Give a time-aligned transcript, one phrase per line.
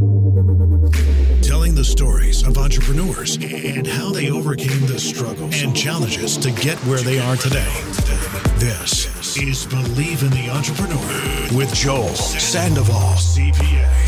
[0.00, 6.78] Telling the stories of entrepreneurs and how they overcame the struggles and challenges to get
[6.86, 7.70] where they are today.
[8.56, 13.99] This is Believe in the Entrepreneur with Joel Sandoval, CPA.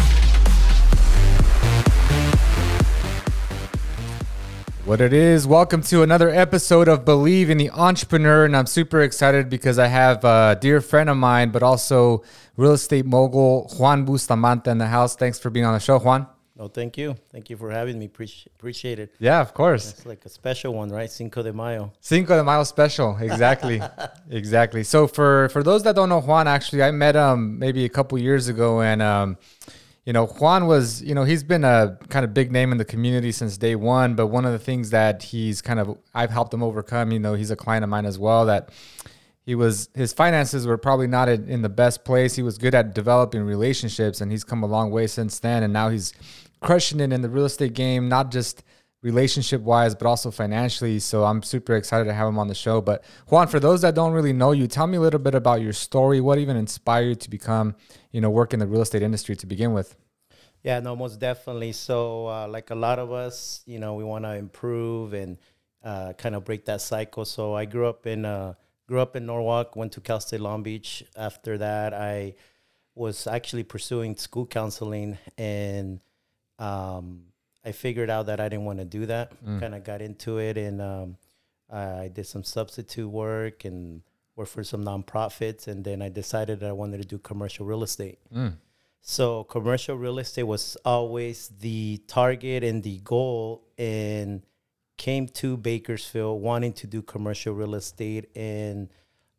[4.93, 8.45] What it is, welcome to another episode of Believe in the Entrepreneur.
[8.45, 12.25] And I'm super excited because I have a dear friend of mine, but also
[12.59, 15.17] real estate mogul Juan Bustamante in the house.
[15.17, 16.27] Thanks for being on the show, Juan.
[16.59, 17.17] No, thank you.
[17.31, 18.05] Thank you for having me.
[18.05, 19.15] Appreciate appreciate it.
[19.19, 19.93] Yeah, of course.
[19.93, 21.11] It's like a special one, right?
[21.11, 21.91] Cinco de Mayo.
[22.01, 23.17] Cinco de Mayo special.
[23.17, 23.81] Exactly.
[24.31, 24.85] exactly.
[24.85, 28.19] So for for those that don't know Juan, actually, I met him maybe a couple
[28.19, 29.39] years ago, and um,
[30.05, 32.85] you know, Juan was, you know, he's been a kind of big name in the
[32.85, 34.17] community since day one.
[34.17, 37.35] But one of the things that he's kind of, I've helped him overcome, you know,
[37.35, 38.71] he's a client of mine as well, that
[39.47, 42.35] he was, his finances were probably not in the best place.
[42.35, 45.63] He was good at developing relationships and he's come a long way since then.
[45.63, 46.13] And now he's
[46.61, 48.65] crushing it in the real estate game, not just
[49.03, 50.99] relationship wise, but also financially.
[51.01, 52.81] So I'm super excited to have him on the show.
[52.81, 55.61] But Juan, for those that don't really know you, tell me a little bit about
[55.61, 56.21] your story.
[56.21, 57.75] What even inspired you to become,
[58.13, 59.97] you know, work in the real estate industry to begin with?
[60.63, 61.73] Yeah, no, most definitely.
[61.73, 65.39] So, uh, like a lot of us, you know, we want to improve and
[65.83, 67.25] uh, kind of break that cycle.
[67.25, 68.55] So, I grew up in uh,
[68.87, 69.75] grew up in Norwalk.
[69.75, 71.03] Went to Cal State Long Beach.
[71.17, 72.35] After that, I
[72.95, 76.01] was actually pursuing school counseling, and
[76.61, 77.32] um,
[77.65, 79.33] I figured out that I didn't want to do that.
[79.61, 81.17] Kind of got into it, and um,
[81.71, 84.03] I did some substitute work and
[84.37, 87.83] worked for some nonprofits, and then I decided that I wanted to do commercial real
[87.83, 88.19] estate.
[89.01, 94.43] So commercial real estate was always the target and the goal, and
[94.97, 98.31] came to Bakersfield wanting to do commercial real estate.
[98.37, 98.89] And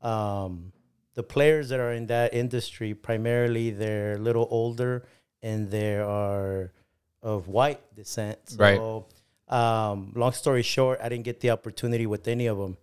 [0.01, 0.73] um,
[1.13, 5.07] the players that are in that industry, primarily, they're a little older
[5.41, 6.73] and they are
[7.23, 8.37] of white descent.
[8.57, 8.77] Right.
[8.77, 9.07] So,
[9.47, 12.77] um, long story short, I didn't get the opportunity with any of them,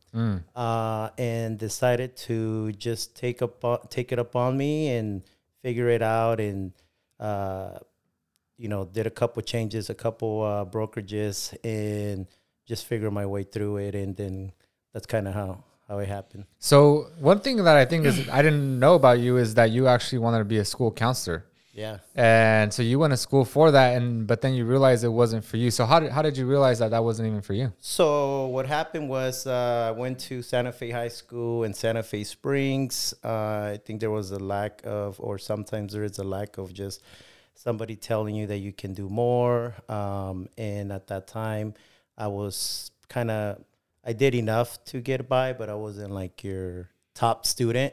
[0.56, 5.22] uh, and decided to just take up take it up on me and
[5.62, 6.40] figure it out.
[6.40, 6.72] And
[7.18, 7.78] uh,
[8.56, 12.26] you know, did a couple changes, a couple uh, brokerages, and
[12.66, 13.94] just figure my way through it.
[13.94, 14.52] And then
[14.92, 16.44] that's kind of how how it happened.
[16.58, 19.88] So one thing that I think is I didn't know about you is that you
[19.88, 21.44] actually wanted to be a school counselor.
[21.72, 21.98] Yeah.
[22.14, 25.44] And so you went to school for that, and but then you realized it wasn't
[25.44, 25.70] for you.
[25.70, 27.72] So how did how did you realize that that wasn't even for you?
[27.78, 32.24] So what happened was uh, I went to Santa Fe High School in Santa Fe
[32.24, 33.14] Springs.
[33.24, 36.72] Uh, I think there was a lack of, or sometimes there is a lack of
[36.72, 37.02] just
[37.54, 39.74] somebody telling you that you can do more.
[39.88, 41.74] Um, and at that time,
[42.18, 43.64] I was kind of
[44.04, 47.92] I did enough to get by, but I wasn't like your top student.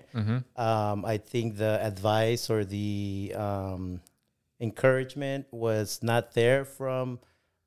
[0.56, 4.00] Um, I think the advice or the um,
[4.60, 7.20] encouragement was not there from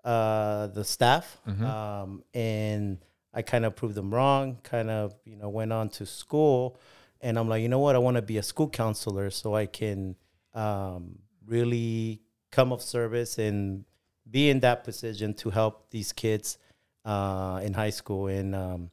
[0.05, 1.27] uh, the staff,
[1.67, 2.99] um, and
[3.35, 4.45] I kind of proved them wrong.
[4.63, 6.79] Kind of, you know, went on to school,
[7.21, 7.95] and I'm like, you know what?
[7.95, 10.17] I want to be a school counselor so I can
[10.55, 13.85] um, really come of service and
[14.31, 16.59] be in that position to help these kids
[17.05, 18.29] uh, in high school.
[18.29, 18.91] And um,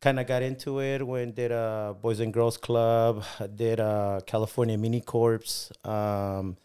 [0.00, 3.24] kind of got into it when did a Boys and Girls Club,
[3.54, 6.56] did a California Mini Corps, um,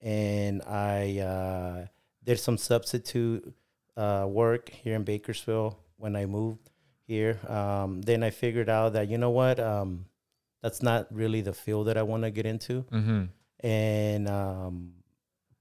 [0.00, 1.86] and I uh,
[2.24, 3.54] did some substitute
[3.96, 6.70] uh, work here in Bakersfield when I moved
[7.06, 7.38] here.
[7.48, 10.06] Um, then I figured out that you know what, um,
[10.62, 12.84] that's not really the field that I want to get into.
[13.60, 14.92] And um,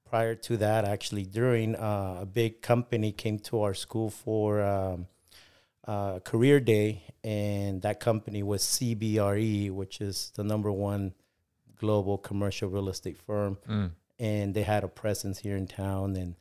[0.05, 5.07] prior to that, actually, during uh, a big company came to our school for um,
[5.87, 11.13] uh, career day, and that company was CBRE, which is the number one
[11.75, 13.57] global commercial real estate firm,
[14.19, 16.15] and they had a presence here in town.
[16.15, 16.35] And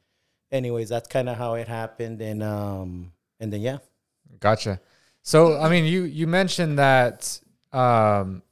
[0.50, 3.78] anyways, that's kind of how it happened, and um, and then yeah,
[4.41, 4.81] Gotcha.
[5.22, 7.41] So I mean, you you mentioned that
[7.72, 8.43] um,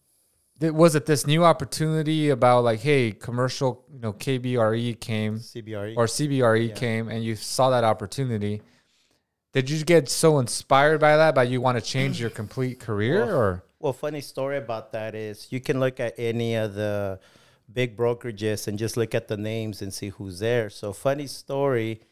[0.61, 5.97] th- was it this new opportunity about like, hey, commercial, you know, KBRE came CBRE.
[5.97, 8.63] or CBRE came, and you saw that opportunity.
[9.57, 13.25] Did you get so inspired by that, by you want to change your complete career,
[13.25, 17.19] or Well, funny story about that is you can look at any of the
[17.73, 20.69] big brokerages and just look at the names and see who's there.
[20.69, 22.03] So, funny story,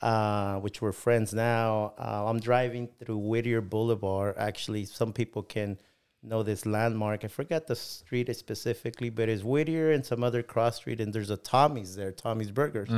[0.00, 1.92] uh, which we're friends now.
[1.98, 4.36] Uh, I'm driving through Whittier Boulevard.
[4.38, 5.76] Actually, some people can
[6.22, 7.22] know this landmark.
[7.22, 11.28] I forgot the street specifically, but it's Whittier and some other cross street, and there's
[11.28, 12.88] a Tommy's there, Tommy's Burgers.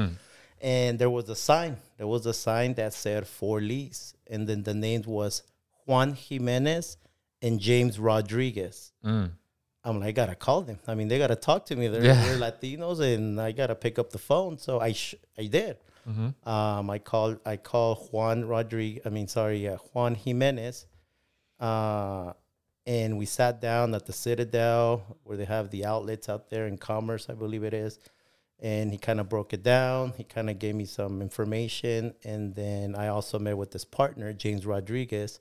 [0.67, 1.77] And there was a sign.
[1.97, 5.43] There was a sign that said for lease, and then the name was
[5.87, 6.97] Juan Jimenez
[7.41, 8.93] and James Rodriguez.
[9.85, 10.79] I'm like, I gotta call them.
[10.89, 11.87] I mean, they gotta talk to me.
[11.87, 12.21] They're, Yeah.
[12.25, 14.59] they're Latinos, and I gotta pick up the phone.
[14.59, 15.77] So I sh- I did.
[16.45, 19.03] Um, I called I called Juan Rodriguez.
[19.07, 20.87] I mean, sorry, uh, Juan Jimenez.
[21.61, 22.33] Uh,
[22.87, 26.77] and we sat down at the Citadel where they have the outlets out there in
[26.79, 27.99] Commerce, I believe it is.
[28.61, 30.15] And he kind of broke it down.
[30.17, 34.33] He kind of gave me some information, and then I also met with this partner,
[34.33, 35.41] James Rodriguez,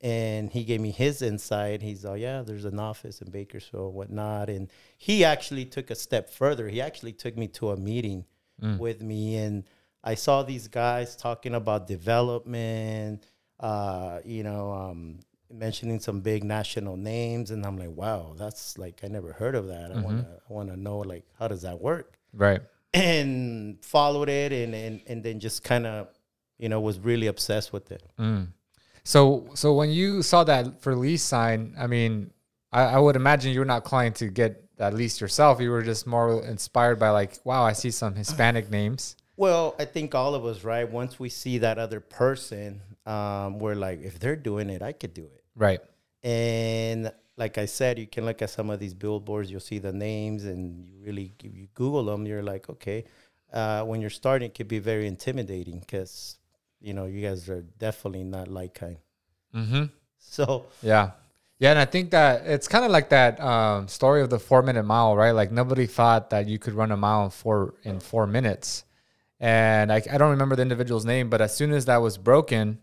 [0.00, 1.80] and he gave me his insight.
[1.82, 4.68] He's oh yeah, there's an office in Bakersfield, whatnot, and
[4.98, 6.68] he actually took a step further.
[6.68, 8.24] He actually took me to a meeting
[8.78, 9.64] with me, and
[10.02, 13.24] I saw these guys talking about development,
[13.60, 15.20] uh, you know, um,
[15.52, 19.68] mentioning some big national names, and I'm like, wow, that's like I never heard of
[19.68, 19.92] that.
[19.92, 22.60] I wanna I wanna know like how does that work Right.
[22.94, 26.08] and followed it and and, and then just kind of
[26.58, 28.02] you know was really obsessed with it
[29.04, 32.30] So so when you saw that for lease sign, I mean,
[32.72, 35.60] I, I would imagine you were not calling to get that lease yourself.
[35.60, 39.16] You were just more inspired by like, wow, I see some Hispanic names.
[39.36, 43.74] well i think all of us right once we see that other person um, we're
[43.86, 45.80] like if they're doing it i could do it Right.
[46.22, 49.92] and like i said you can look at some of these billboards you'll see the
[49.92, 53.04] names and you really you google them you're like okay
[53.52, 56.38] uh, when you're starting it could be very intimidating because
[56.80, 58.98] you know you guys are definitely not like kind
[59.54, 59.84] Mm-hmm.
[60.18, 61.12] so Yeah.
[61.58, 64.62] Yeah, and I think that it's kind of like that um, story of the four
[64.62, 65.32] minute mile, right?
[65.32, 68.84] Like nobody thought that you could run a mile in four in four minutes,
[69.38, 72.78] and I, I don't remember the individual's name, but as soon as that was broken,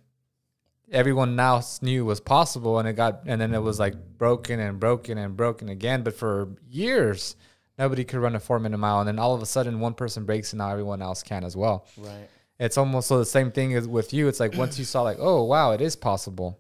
[0.92, 4.80] everyone now knew was possible, and it got and then it was like broken and
[4.80, 6.04] broken and broken again.
[6.04, 7.36] But for years,
[7.78, 10.26] nobody could run a four minute mile, and then all of a sudden, one person
[10.26, 12.30] breaks, and now everyone else can as well right
[12.60, 14.28] it's almost so the same thing as with you.
[14.28, 16.60] It's like once you saw like, oh wow, it is possible.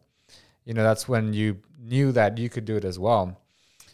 [0.65, 3.39] You know, that's when you knew that you could do it as well.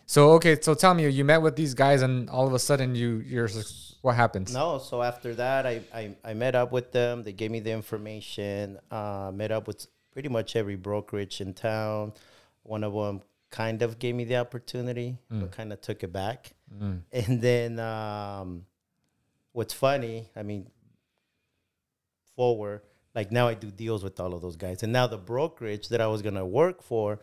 [0.06, 2.96] So okay, so tell me, you met with these guys, and all of a sudden
[2.96, 3.50] you you're
[4.02, 4.54] what happens?
[4.54, 7.24] No, so after that, I, I, I met up with them.
[7.24, 8.78] They gave me the information.
[8.92, 12.14] Uh, met up with pretty much every brokerage in town.
[12.64, 16.54] One of them kind of gave me the opportunity, but kind of took it back.
[17.12, 18.66] And then um,
[19.52, 20.68] what's funny, I mean,
[22.36, 22.82] forward,
[23.16, 24.84] like now I do deals with all of those guys.
[24.84, 27.20] And now the brokerage that I was going to work for,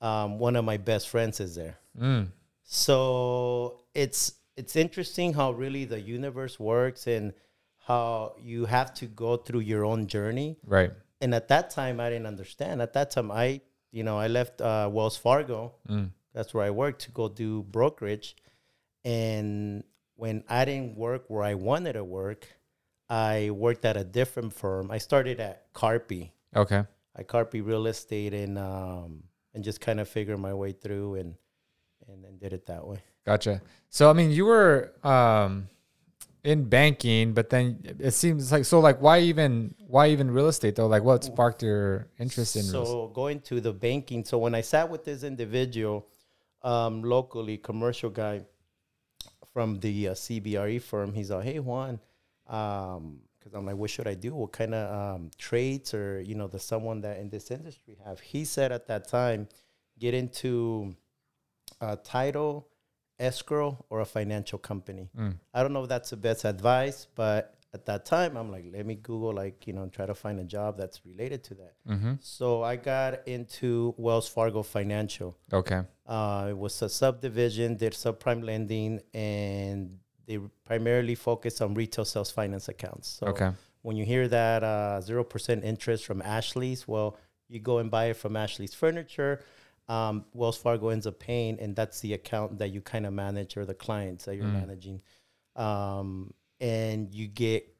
[0.00, 1.78] um, one of my best friends is there.
[2.00, 2.28] Mm,
[2.62, 7.32] So it's it's interesting how really the universe works and
[7.86, 10.56] how you have to go through your own journey.
[10.66, 10.92] right.
[11.20, 12.80] And at that time, I didn't understand.
[12.80, 13.60] At that time, I
[13.90, 15.74] you know I left uh, Wells Fargo.
[15.88, 18.36] Mm, That's where I worked to go do brokerage.
[19.04, 19.84] And
[20.16, 22.46] when I didn't work where I wanted to work,
[23.08, 24.90] I worked at a different firm.
[24.90, 26.30] I started at Karpe.
[26.54, 26.84] okay.
[27.16, 29.24] I Karpe Real Estate and um,
[29.54, 31.34] and just kind of figured my way through and
[32.06, 32.98] and then did it that way.
[33.26, 33.60] Gotcha.
[33.88, 35.68] So I mean, you were um,
[36.44, 38.80] in banking, but then it seems like so.
[38.80, 40.86] Like, why even why even real estate though?
[40.86, 42.62] Like, what sparked your interest in?
[42.62, 44.24] So going to the banking.
[44.24, 46.06] So when I sat with this individual,
[46.62, 48.42] um, locally commercial guy
[49.52, 52.00] from the uh, CBRE firm, he's like, "Hey Juan,"
[52.46, 54.34] um, because I'm like, "What should I do?
[54.34, 58.20] What kind of um, traits or you know, the someone that in this industry have?"
[58.20, 59.48] He said at that time,
[59.98, 60.94] "Get into
[61.80, 62.68] a title,
[63.18, 65.08] escrow, or a financial company."
[65.54, 68.86] I don't know if that's the best advice, but at that time, I'm like, let
[68.86, 71.74] me Google, like, you know, try to find a job that's related to that.
[71.86, 72.14] Mm-hmm.
[72.20, 75.36] So I got into Wells Fargo Financial.
[75.52, 75.82] Okay.
[76.06, 82.30] Uh, it was a subdivision, did subprime lending, and they primarily focus on retail sales
[82.30, 83.08] finance accounts.
[83.20, 83.50] So Okay.
[83.82, 88.16] when you hear that uh, 0% interest from Ashley's, well, you go and buy it
[88.16, 89.42] from Ashley's Furniture.
[89.88, 93.56] Um, Wells Fargo ends up paying, and that's the account that you kind of manage
[93.56, 95.00] or the clients that you're managing.
[95.56, 97.74] Um, and you get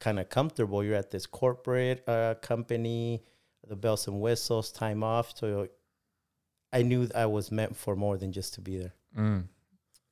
[0.00, 0.82] kind of comfortable.
[0.82, 3.22] You're at this corporate uh, company,
[3.68, 5.36] the bells and whistles, time off.
[5.36, 5.68] So
[6.72, 8.94] I knew I was meant for more than just to be there.
[9.16, 9.44] Mm.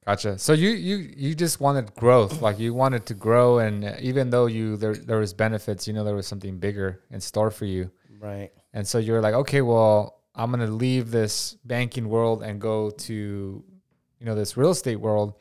[0.06, 0.38] Gotcha.
[0.38, 4.46] So you you you just wanted growth, like you wanted to grow, and even though
[4.46, 7.90] you there there was benefits, you know there was something bigger in store for you,
[8.18, 8.50] Right.
[8.72, 13.12] and so you're like, okay, well, I'm gonna leave this banking world and go to,
[13.12, 15.34] you know, this real estate world.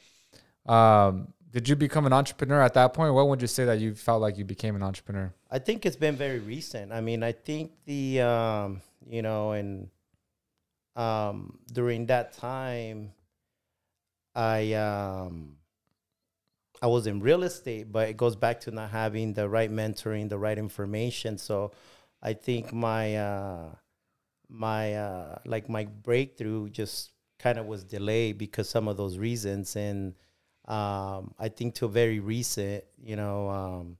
[0.65, 3.13] Um, did you become an entrepreneur at that point?
[3.13, 5.33] What would you say that you felt like you became an entrepreneur?
[5.49, 6.91] I think it's been very recent.
[6.91, 9.89] I mean, I think the um, you know, and
[10.95, 13.13] um, during that time,
[14.35, 15.55] I um,
[16.81, 20.29] I was in real estate, but it goes back to not having the right mentoring,
[20.29, 21.37] the right information.
[21.37, 21.71] So,
[22.21, 23.69] I think my uh,
[24.49, 29.75] my uh, like my breakthrough just kind of was delayed because some of those reasons.
[29.75, 30.15] And
[30.65, 33.97] um, I think to a very recent, you know, um,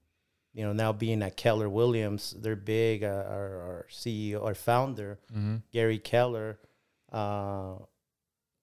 [0.53, 3.03] you know, now being at Keller Williams, they're big.
[3.03, 5.19] Uh, our, our CEO, our founder,
[5.71, 6.59] Gary Keller,
[7.11, 7.75] uh,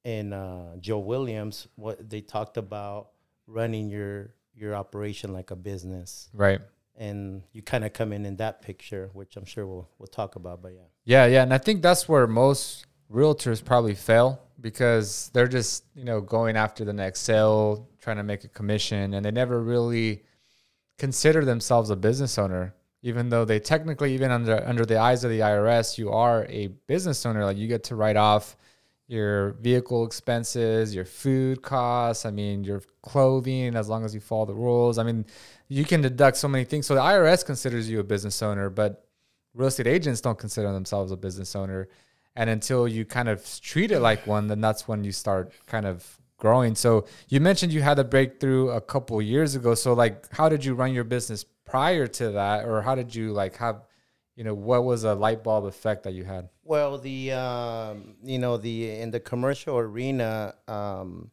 [0.05, 3.11] and uh, Joe Williams, what they talked about
[3.47, 6.61] running your your operation like a business, Right.
[6.97, 10.35] and you kind of come in in that picture, which I'm sure we'll we'll talk
[10.37, 10.63] about.
[10.63, 15.47] But yeah, Yeah, yeah, and I think that's where most realtors probably fail because they're
[15.47, 19.31] just you know going after the next sale, trying to make a commission, and they
[19.31, 20.25] never really
[20.99, 22.75] consider themselves a business owner.
[23.03, 26.69] Even though they technically, even under under the eyes of the IRS, you are a
[26.89, 27.45] business owner.
[27.45, 28.57] Like you get to write off
[29.07, 32.27] your vehicle expenses, your food costs.
[32.27, 34.99] I mean, your clothing, as long as you follow the rules.
[34.99, 35.25] I mean,
[35.69, 36.87] you can deduct so many things.
[36.87, 39.06] So the IRS considers you a business owner, but
[39.57, 41.89] real estate agents don't consider themselves a business owner.
[42.37, 45.87] And until you kind of treat it like one, then that's when you start kind
[45.87, 46.75] of growing.
[46.75, 49.75] So you mentioned you had a breakthrough a couple years ago.
[49.75, 53.33] So like, how did you run your business prior to that, or how did you
[53.33, 53.85] like have,
[54.37, 56.49] you know, what was a light bulb effect that you had?
[56.63, 61.31] Well, the um, you know the in the commercial arena, um,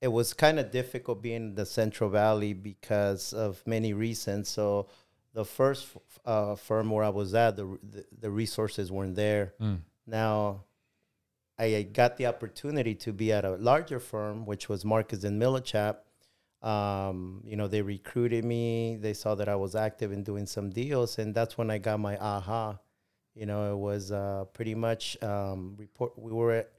[0.00, 4.48] it was kind of difficult being in the Central Valley because of many reasons.
[4.48, 4.88] So,
[5.32, 5.88] the first
[6.24, 9.54] uh, firm where I was at, the, the the resources weren't there.
[10.06, 10.64] Now,
[11.58, 15.96] I got the opportunity to be at a larger firm, which was Marcus and Millichap.
[16.62, 18.96] Um, you know, they recruited me.
[18.96, 22.00] They saw that I was active in doing some deals, and that's when I got
[22.00, 22.78] my aha.
[23.34, 26.18] You know, it was uh, pretty much um, report.
[26.18, 26.70] We were at,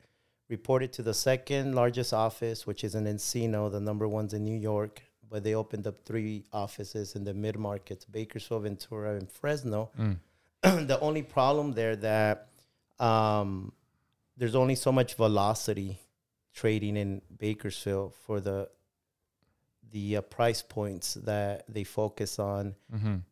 [0.50, 3.72] reported to the second largest office, which is in Encino.
[3.72, 7.58] The number one's in New York, but they opened up three offices in the mid
[7.58, 9.90] markets: Bakersfield, Ventura, and Fresno.
[10.64, 12.50] the only problem there that
[13.00, 13.72] um,
[14.38, 16.00] there's only so much velocity
[16.54, 18.70] trading in Bakersfield for the
[19.92, 22.76] the uh, price points that they focus on,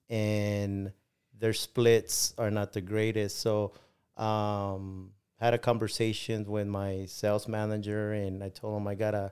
[0.10, 0.92] and
[1.40, 3.40] their splits are not the greatest.
[3.40, 3.74] So,
[4.18, 9.32] um, had a conversation with my sales manager, and I told him I gotta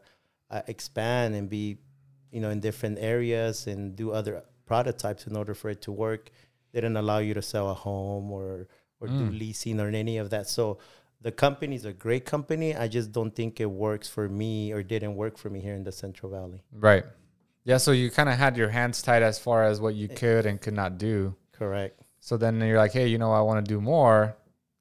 [0.50, 1.78] uh, expand and be,
[2.32, 6.30] you know, in different areas and do other prototypes in order for it to work.
[6.72, 8.68] They didn't allow you to sell a home or
[9.00, 10.50] or do leasing or any of that.
[10.50, 10.80] So
[11.22, 12.76] the company is a great company.
[12.76, 15.84] I just don't think it works for me or didn't work for me here in
[15.84, 16.64] the Central Valley.
[16.72, 17.06] Right.
[17.64, 17.78] Yeah.
[17.78, 20.60] So you kind of had your hands tied as far as what you could and
[20.60, 21.36] could not do.
[21.52, 22.02] Correct.
[22.20, 24.36] So then you're like, hey, you know, I want to do more.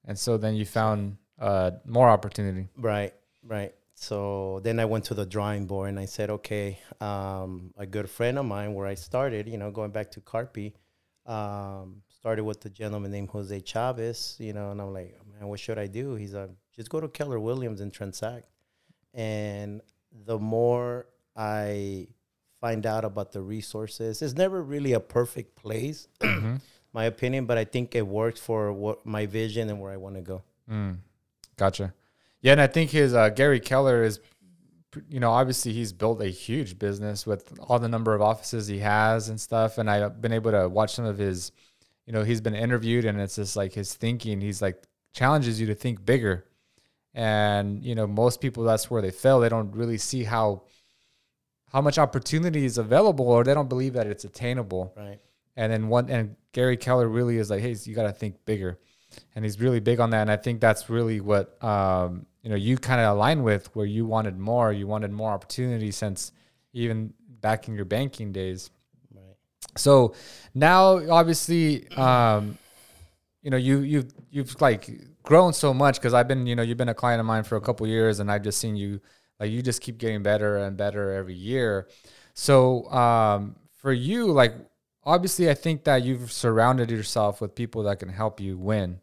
[0.05, 2.69] And so then you found uh, more opportunity.
[2.77, 3.13] Right,
[3.45, 3.75] right.
[3.99, 8.11] So then I went to the drawing board and I said, okay, um, a good
[8.11, 10.75] friend of mine where I started, you know, going back to Karpe,
[11.25, 15.59] um, started with a gentleman named Jose Chavez, you know, and I'm like, man, what
[15.59, 16.15] should I do?
[16.15, 18.45] He's like, just go to Keller Williams and transact.
[19.15, 19.81] And
[20.13, 22.09] the more I
[22.61, 26.07] find out about the resources, it's never really a perfect place,
[26.93, 30.17] my opinion, but I think it works for what my vision and where I want
[30.17, 30.43] to go.
[31.57, 31.95] Gotcha.
[32.47, 34.21] Yeah, and I think his uh, Gary Keller is,
[35.09, 38.79] you know, obviously he's built a huge business with all the number of offices he
[38.79, 39.79] has and stuff.
[39.79, 41.51] And I've been able to watch some of his,
[42.07, 44.41] you know, he's been interviewed, and it's just like his thinking.
[44.41, 44.81] He's like
[45.13, 46.47] challenges you to think bigger,
[47.15, 49.41] and you know, most people that's where they fail.
[49.41, 50.63] They don't really see how
[51.73, 54.95] how much opportunity is available, or they don't believe that it's attainable.
[54.97, 55.19] Right.
[55.57, 58.79] And then one and Gary Keller really is like, hey, you got to think bigger,
[59.35, 60.23] and he's really big on that.
[60.23, 63.87] And I think that's really what um, you know you kind of align with, where
[63.87, 66.31] you wanted more, you wanted more opportunity since
[66.73, 68.71] even back in your banking days.
[69.13, 69.35] Right.
[69.77, 70.15] So
[70.55, 72.57] now, obviously, um,
[73.43, 74.89] you know you you've you've like
[75.25, 77.57] grown so much because I've been you know you've been a client of mine for
[77.57, 79.01] a couple years, and I've just seen you
[79.41, 81.89] like you just keep getting better and better every year.
[82.35, 84.55] So um, for you, like
[85.03, 89.01] obviously, I think that you've surrounded yourself with people that can help you win.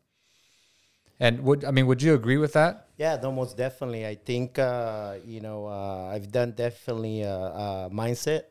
[1.19, 2.87] And would I mean, would you agree with that?
[2.97, 4.05] Yeah, no, most definitely.
[4.05, 8.43] I think uh, you know uh, I've done definitely a, a mindset.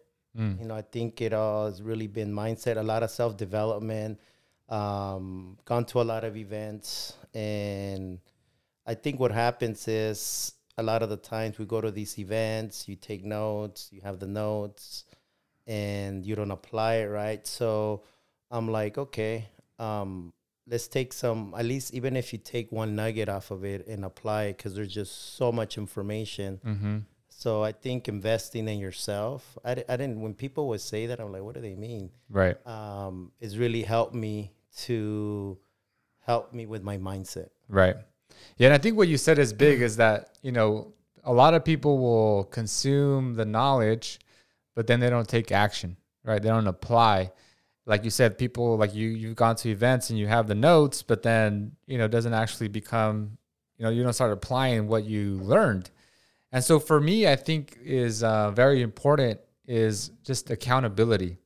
[0.60, 4.18] You know, I think it all has really been mindset, a lot of self development,
[4.68, 8.18] um, gone to a lot of events, and
[8.86, 12.88] I think what happens is a lot of the times we go to these events,
[12.88, 15.04] you take notes, you have the notes,
[15.66, 17.46] and you don't apply it right.
[17.46, 18.02] So
[18.50, 20.32] I'm like, okay, um,
[20.66, 24.04] let's take some, at least even if you take one nugget off of it and
[24.04, 26.60] apply it, because there's just so much information.
[26.64, 26.98] Mm-hmm.
[27.28, 31.32] So I think investing in yourself, I, I didn't, when people would say that, I'm
[31.32, 32.10] like, what do they mean?
[32.30, 32.64] Right.
[32.66, 35.58] Um, it's really helped me to
[36.20, 37.48] help me with my mindset.
[37.68, 37.96] Right.
[38.56, 40.92] Yeah, and I think what you said is big is that, you know,
[41.24, 44.20] a lot of people will consume the knowledge,
[44.74, 46.40] but then they don't take action, right?
[46.40, 47.32] They don't apply.
[47.84, 51.02] Like you said, people like you, you've gone to events and you have the notes,
[51.02, 53.38] but then, you know, it doesn't actually become,
[53.76, 55.90] you know, you don't start applying what you learned.
[56.52, 61.38] And so for me, I think is uh, very important is just accountability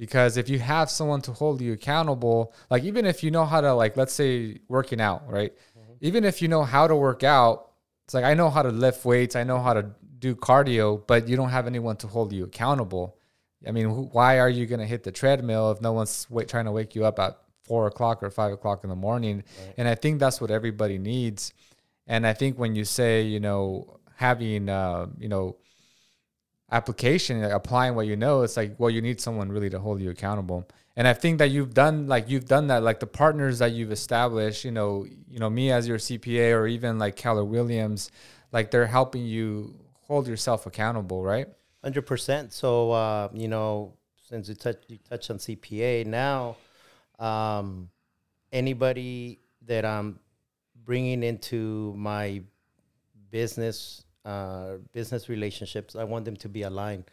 [0.00, 3.60] because if you have someone to hold you accountable like even if you know how
[3.60, 5.92] to like let's say working out right mm-hmm.
[6.00, 7.72] even if you know how to work out
[8.04, 11.28] it's like i know how to lift weights i know how to do cardio but
[11.28, 13.18] you don't have anyone to hold you accountable
[13.66, 16.64] i mean why are you going to hit the treadmill if no one's wait, trying
[16.64, 19.74] to wake you up at four o'clock or five o'clock in the morning right.
[19.78, 21.52] and i think that's what everybody needs
[22.06, 25.56] and i think when you say you know having uh, you know
[26.72, 30.00] application, like applying what you know, it's like, well, you need someone really to hold
[30.00, 30.68] you accountable.
[30.96, 33.92] And I think that you've done like you've done that, like the partners that you've
[33.92, 38.10] established, you know, you know, me as your CPA or even like Keller Williams,
[38.52, 41.48] like they're helping you hold yourself accountable, right?
[41.82, 42.52] Hundred percent.
[42.52, 43.94] So uh, you know,
[44.28, 46.56] since you touch you touch on CPA now,
[47.18, 47.88] um,
[48.52, 50.18] anybody that I'm
[50.84, 52.42] bringing into my
[53.30, 57.04] business uh, business relationships, I want them to be aligned,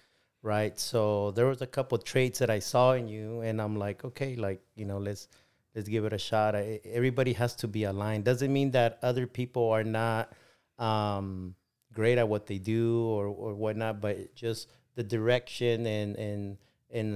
[0.41, 0.77] right?
[0.77, 4.35] So there was a couple traits that I saw in you, and I'm like, okay,
[4.35, 5.29] like you know, let's
[5.75, 6.55] let's give it a shot.
[6.55, 8.25] I, everybody has to be aligned.
[8.25, 10.33] Doesn't mean that other people are not
[10.77, 11.55] um,
[11.97, 16.57] great at what they do or or whatnot, but just the direction and and
[16.97, 17.09] and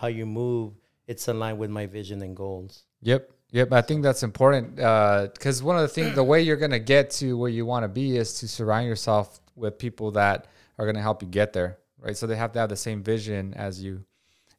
[0.00, 0.72] how you move,
[1.06, 2.84] it's aligned with my vision and goals.
[3.02, 3.30] Yep.
[3.52, 6.72] Yep, I think that's important because uh, one of the things, the way you're going
[6.72, 10.46] to get to where you want to be is to surround yourself with people that
[10.78, 12.16] are going to help you get there, right?
[12.16, 14.04] So they have to have the same vision as you,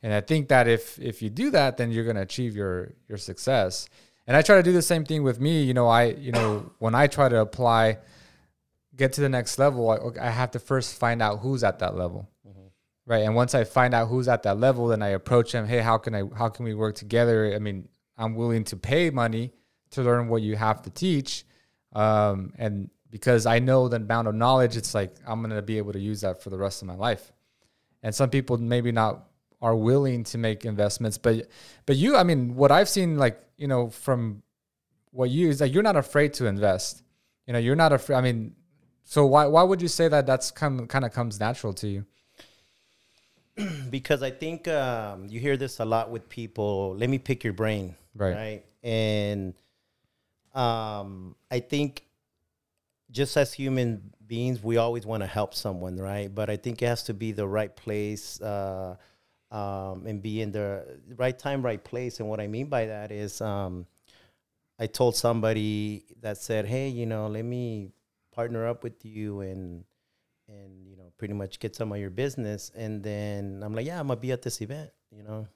[0.01, 2.93] and I think that if if you do that, then you're going to achieve your
[3.09, 3.89] your success.
[4.25, 5.63] And I try to do the same thing with me.
[5.63, 7.97] You know, I you know when I try to apply,
[8.97, 11.95] get to the next level, I, I have to first find out who's at that
[11.95, 12.67] level mm-hmm.
[13.05, 15.79] right and once i find out who's at that level then i approach them hey
[15.79, 17.87] how can i how can we work together i mean
[18.17, 19.53] I'm willing to pay money
[19.91, 21.45] to learn what you have to teach.
[21.93, 25.77] Um, and because I know the amount of knowledge, it's like I'm going to be
[25.77, 27.31] able to use that for the rest of my life.
[28.03, 29.27] And some people maybe not
[29.61, 31.47] are willing to make investments, but
[31.85, 34.43] but you, I mean, what I've seen, like you know, from
[35.11, 37.01] what you is that you're not afraid to invest.
[37.47, 38.17] You know, you're not afraid.
[38.17, 38.55] I mean,
[39.09, 42.05] so why why would you say that that's come kind of comes natural to you?
[43.89, 46.93] because I think um, you hear this a lot with people.
[46.97, 48.65] Let me pick your brain right, right?
[48.83, 49.53] and
[50.53, 52.03] um, I think
[53.09, 56.33] just as human beings, we always want to help someone, right?
[56.33, 58.97] But I think it has to be the right place uh,
[59.51, 62.19] um, and be in the right time, right place.
[62.19, 63.85] And what I mean by that is, um,
[64.77, 67.93] I told somebody that said, "Hey, you know, let me
[68.37, 69.83] partner up with you and
[70.47, 73.99] and you know, pretty much get some of your business." And then I'm like, "Yeah,
[73.99, 74.91] I'm gonna be at this event.
[75.11, 75.47] You know,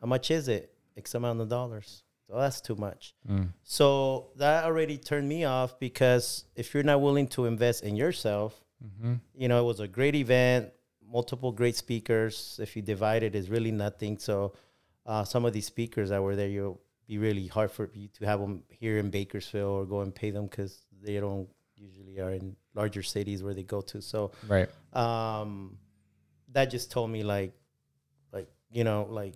[0.00, 0.64] how much is it?
[0.96, 2.02] X amount of dollars.
[2.26, 3.14] So that's too much.
[3.26, 3.48] Mm.
[3.62, 8.62] So that already turned me off because if you're not willing to invest in yourself,
[8.84, 9.14] mm-hmm.
[9.34, 10.70] you know, it was a great event,
[11.10, 12.60] multiple great speakers.
[12.62, 14.18] If you divide it's really nothing.
[14.18, 14.52] So
[15.06, 18.26] uh, some of these speakers that were there, you'll be really hard for you to
[18.26, 22.30] have them here in Bakersfield or go and pay them because they don't usually are
[22.30, 24.00] in larger cities where they go to.
[24.02, 25.78] So right, um,
[26.52, 27.52] that just told me like,
[28.32, 29.34] like you know, like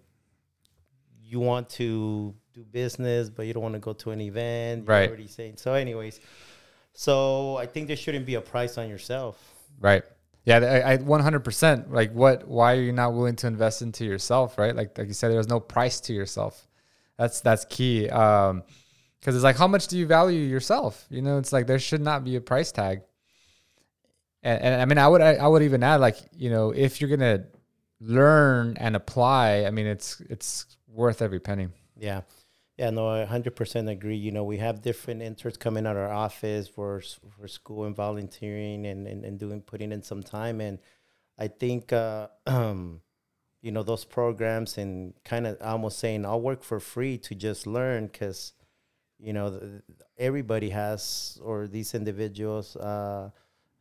[1.20, 4.84] you want to do business, but you don't want to go to an event.
[4.86, 5.08] You're right.
[5.08, 5.74] already saying so.
[5.74, 6.20] Anyways,
[6.92, 9.38] so I think there shouldn't be a price on yourself.
[9.80, 10.02] Right.
[10.44, 11.92] Yeah, I, I 100%.
[11.92, 12.48] Like, what?
[12.48, 14.58] Why are you not willing to invest into yourself?
[14.58, 14.74] Right.
[14.74, 16.66] Like, like you said, there's no price to yourself.
[17.16, 18.08] That's that's key.
[18.08, 18.64] Um,
[19.22, 21.06] because it's like, how much do you value yourself?
[21.08, 23.02] You know, it's like there should not be a price tag.
[24.42, 27.00] And, and I mean, I would I, I would even add like, you know, if
[27.00, 27.44] you're gonna
[28.00, 31.68] learn and apply, I mean, it's it's worth every penny.
[31.96, 32.22] Yeah.
[32.78, 34.16] Yeah, no, I 100% agree.
[34.16, 37.00] You know, we have different interns coming out of our office for
[37.38, 40.60] for school and volunteering and, and, and doing, putting in some time.
[40.60, 40.80] And
[41.38, 43.02] I think, uh, um,
[43.60, 47.68] you know, those programs and kind of almost saying, I'll work for free to just
[47.68, 48.52] learn because,
[49.22, 49.82] you know, the,
[50.18, 53.30] everybody has, or these individuals uh,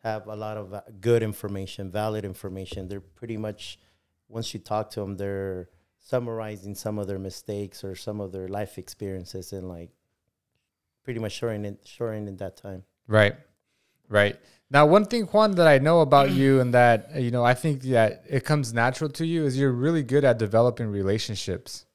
[0.04, 2.88] have a lot of uh, good information, valid information.
[2.88, 3.80] They're pretty much,
[4.30, 5.70] once you talk to them, they're,
[6.04, 9.92] summarizing some of their mistakes or some of their life experiences and like
[11.04, 12.84] pretty much showing it showing in that time.
[13.08, 13.36] Right.
[14.10, 14.38] Right.
[14.70, 16.36] Now, one thing, Juan, that I know about mm.
[16.36, 19.58] you and that, uh, you know, I think that it comes natural to you is
[19.58, 21.86] you're really good at developing relationships.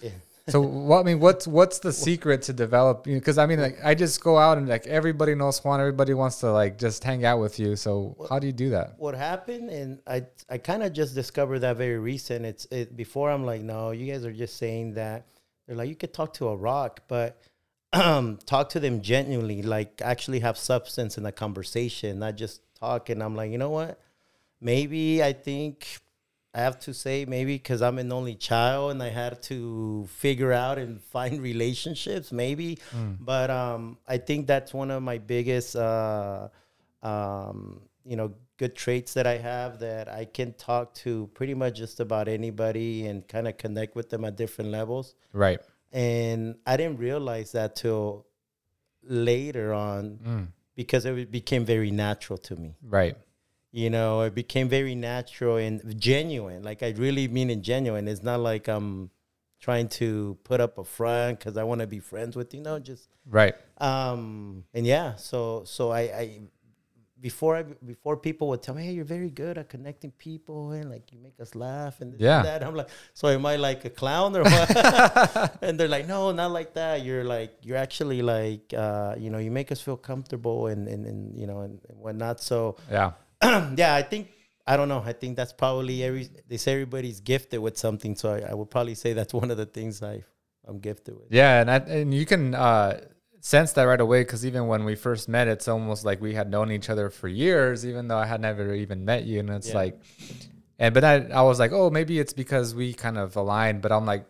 [0.00, 0.10] Yeah.
[0.48, 3.02] So what I mean, what's what's the secret to develop?
[3.02, 6.38] Because I mean, like I just go out and like everybody knows Juan, everybody wants
[6.40, 7.74] to like just hang out with you.
[7.74, 8.94] So how do you do that?
[8.98, 13.30] what happened and i i kind of just discovered that very recent it's it before
[13.30, 15.26] i'm like no you guys are just saying that
[15.66, 17.40] they're like you could talk to a rock but
[17.92, 23.08] um talk to them genuinely like actually have substance in the conversation not just talk
[23.10, 24.00] and i'm like you know what
[24.60, 25.98] maybe i think
[26.56, 30.52] i have to say maybe because i'm an only child and i had to figure
[30.52, 32.78] out and find relationships maybe
[33.20, 36.48] but um i think that's one of my biggest uh
[37.06, 41.76] um, you know, good traits that I have that I can talk to pretty much
[41.76, 45.14] just about anybody and kind of connect with them at different levels.
[45.32, 45.60] Right.
[45.92, 48.26] And I didn't realize that till
[49.02, 50.18] later on
[50.74, 52.76] because it became very natural to me.
[52.82, 53.16] Right.
[53.82, 55.74] You know, it became very natural and
[56.10, 56.60] genuine.
[56.70, 58.08] Like I really mean it genuine.
[58.08, 59.10] It's not like I'm
[59.66, 60.08] trying to
[60.44, 62.62] put up a front because I want to be friends with you.
[62.66, 63.04] know, just
[63.38, 63.54] Right.
[63.90, 65.38] um and yeah so
[65.74, 66.24] so i i
[67.28, 67.62] before I,
[67.92, 71.18] before people would tell me hey you're very good at connecting people and like you
[71.28, 72.36] make us laugh and this Yeah.
[72.38, 74.68] and that i'm like so am i like a clown or what
[75.66, 79.38] and they're like no not like that you're like you're actually like uh you know
[79.46, 83.12] you make us feel comfortable and and, and you know and, and whatnot so Yeah.
[83.76, 84.28] yeah i think
[84.66, 88.32] i don't know i think that's probably every they say everybody's gifted with something so
[88.34, 90.22] i, I would probably say that's one of the things i
[90.66, 93.00] i'm gifted with Yeah, and I, and you can uh,
[93.40, 96.50] sense that right away because even when we first met, it's almost like we had
[96.50, 99.38] known each other for years, even though I had never even met you.
[99.40, 99.74] And it's Yeah.
[99.82, 100.00] like,
[100.78, 103.80] and but I I was like, oh, maybe it's because we kind of aligned.
[103.82, 104.26] But I'm like,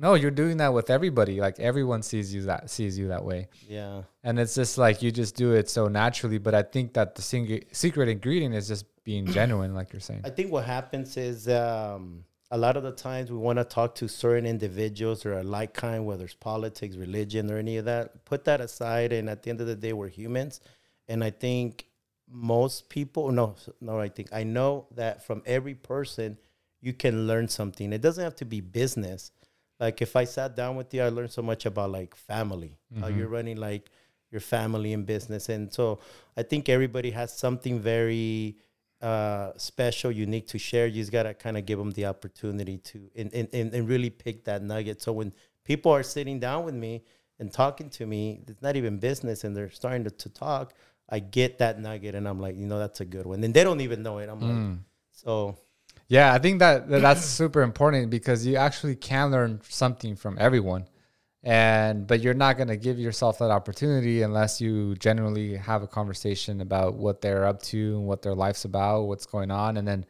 [0.00, 1.40] no, you're doing that with everybody.
[1.40, 5.10] Like everyone sees you that sees you that way, yeah and it's just like you
[5.10, 6.38] just do it so naturally.
[6.38, 10.22] But I think that the sing- secret ingredient is just being genuine, like you're saying.
[10.24, 13.94] I think what happens is um, a lot of the times we want to talk
[13.96, 18.24] to certain individuals or a like kind, whether it's politics, religion, or any of that.
[18.24, 20.60] Put that aside, and at the end of the day, we're humans.
[21.08, 21.86] And I think
[22.28, 26.38] most people, no, no, I think I know that from every person,
[26.80, 27.92] you can learn something.
[27.92, 29.32] It doesn't have to be business.
[29.80, 33.08] Like if I sat down with you, I learned so much about like family, how
[33.08, 33.90] you're running like
[34.30, 35.48] your family and business.
[35.48, 35.98] And so
[36.36, 38.56] I think everybody has something very
[39.00, 40.86] uh, special, unique to share.
[40.86, 44.10] You just gotta kind of give them the opportunity to and, and, and, and really
[44.10, 45.00] pick that nugget.
[45.00, 45.32] So when
[45.64, 47.02] people are sitting down with me
[47.38, 50.74] and talking to me, it's not even business, and they're starting to, to talk.
[51.08, 53.42] I get that nugget, and I'm like, you know, that's a good one.
[53.42, 54.28] And they don't even know it.
[54.28, 54.78] I'm like,
[55.10, 55.56] so
[56.10, 60.36] Yeah, I think that, that that's super important because you actually can learn something from
[60.40, 60.88] everyone.
[61.44, 65.86] And but you're not going to give yourself that opportunity unless you genuinely have a
[65.86, 69.86] conversation about what they're up to and what their life's about, what's going on and
[69.88, 70.04] then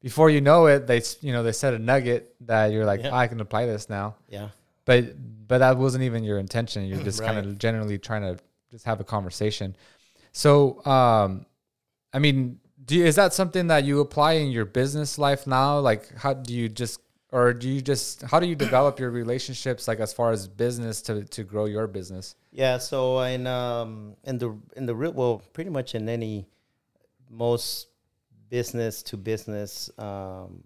[0.00, 3.10] before you know it, they you know, they set a nugget that you're like, Yeah.
[3.10, 4.16] "Oh, I can apply this now.
[4.28, 4.48] yeah,
[4.84, 5.14] But
[5.48, 6.86] but that wasn't even your intention.
[6.86, 9.76] You're just kind of generally trying to just have a conversation.
[10.32, 11.46] So, um,
[12.12, 15.78] I mean, do you, is that something that you apply in your business life now?
[15.78, 19.86] Like, how do you just, or do you just, how do you develop your relationships,
[19.88, 22.34] like as far as business to to grow your business?
[22.50, 26.46] Yeah, so in um in the in the real well, pretty much in any
[27.30, 27.88] most
[28.50, 30.64] business to business um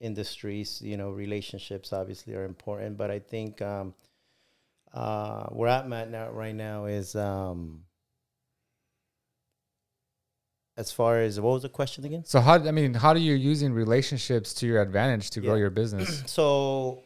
[0.00, 3.94] industries, you know, relationships obviously are important, but I think um
[4.92, 7.82] uh where I'm at now right now is um
[10.76, 12.24] as far as what was the question again?
[12.24, 15.70] So how, I mean, how do you using relationships to your advantage to grow your
[15.70, 16.22] business?
[16.26, 17.02] So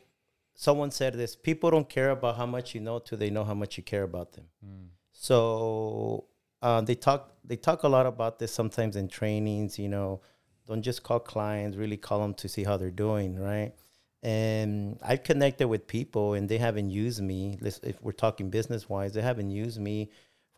[0.61, 3.55] someone said this people don't care about how much you know till they know how
[3.55, 4.45] much you care about them
[5.11, 6.27] so
[6.61, 10.21] uh, they talk they talk a lot about this sometimes in trainings you know
[10.67, 13.73] don't just call clients really call them to see how they're doing right
[14.23, 19.15] and i've connected with people and they haven't used me if we're talking business wise
[19.15, 20.11] they haven't used me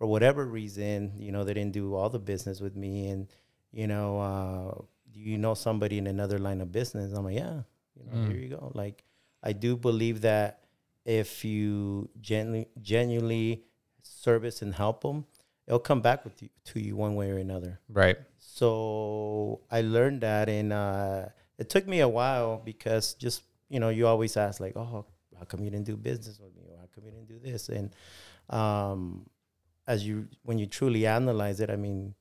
[0.02, 3.06] for whatever reason you know they didn't do all the business with me.
[3.06, 3.28] And
[3.70, 7.12] you know uh, do you know somebody in another line of business.
[7.12, 7.60] I'm like yeah
[7.94, 8.72] you know here you go.
[8.74, 9.04] Like
[9.44, 10.64] i do believe that
[11.04, 13.62] if you genu- genuinely
[14.02, 15.24] service and help them
[15.68, 17.78] it'll come back with you to you one way or another.
[17.88, 18.18] Right.
[18.38, 21.26] so I learned that, and uh,
[21.58, 25.06] it took me a while because just you know you always ask like, oh,
[25.38, 27.68] how come you didn't do business with me, or how come you didn't do this?
[27.68, 27.94] And
[28.50, 29.26] um,
[29.86, 32.14] as you when you truly analyze it, I mean,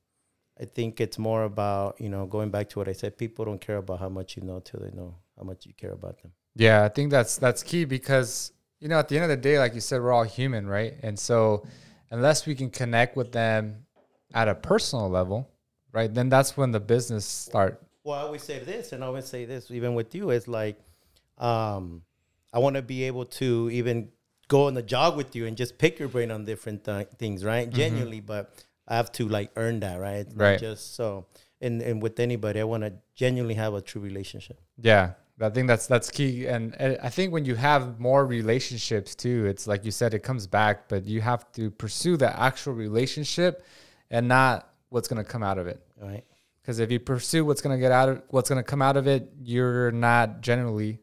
[0.60, 3.16] I think it's more about you know going back to what I said.
[3.16, 5.92] People don't care about how much you know till they know how much you care
[5.92, 6.32] about them.
[6.54, 9.58] Yeah, I think that's that's key because you know at the end of the day,
[9.58, 10.94] like you said, we're all human, right?
[11.02, 11.66] And so
[12.10, 13.86] unless we can connect with them
[14.34, 15.48] at a personal level,
[15.92, 17.82] right, then that's when the business start.
[18.04, 20.76] Well, I always say this, and I always say this, even with you, is like,
[21.38, 22.02] um,
[22.52, 24.08] I want to be able to even
[24.52, 27.38] go on a jog with you and just pick your brain on different th- things,
[27.52, 27.66] right?
[27.66, 27.82] Mm-hmm.
[27.82, 28.42] Genuinely, but
[28.86, 30.26] I have to like earn that, right?
[30.28, 30.60] Not Right.
[30.60, 31.26] Just so,
[31.60, 34.58] and and with anybody, I want to genuinely have a true relationship.
[34.90, 39.14] Yeah, I think that's that's key, and, and I think when you have more relationships
[39.14, 42.74] too, it's like you said, it comes back, but you have to pursue the actual
[42.74, 43.64] relationship,
[44.10, 45.80] and not what's going to come out of it.
[46.00, 46.24] Right.
[46.60, 48.96] Because if you pursue what's going to get out of what's going to come out
[48.96, 50.98] of it, you're not generally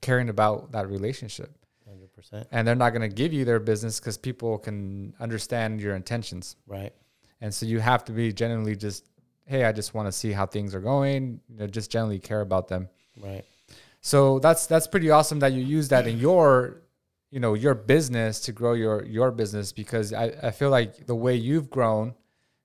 [0.00, 1.50] caring about that relationship,
[2.16, 2.48] Percent.
[2.50, 6.56] and they're not going to give you their business because people can understand your intentions.
[6.66, 6.92] Right.
[7.42, 9.04] And so you have to be genuinely just,
[9.44, 11.40] hey, I just want to see how things are going.
[11.48, 12.88] You know, just generally care about them.
[13.22, 13.44] Right.
[14.00, 16.82] So that's that's pretty awesome that you use that in your,
[17.30, 21.14] you know, your business to grow your your business because I, I feel like the
[21.14, 22.14] way you've grown,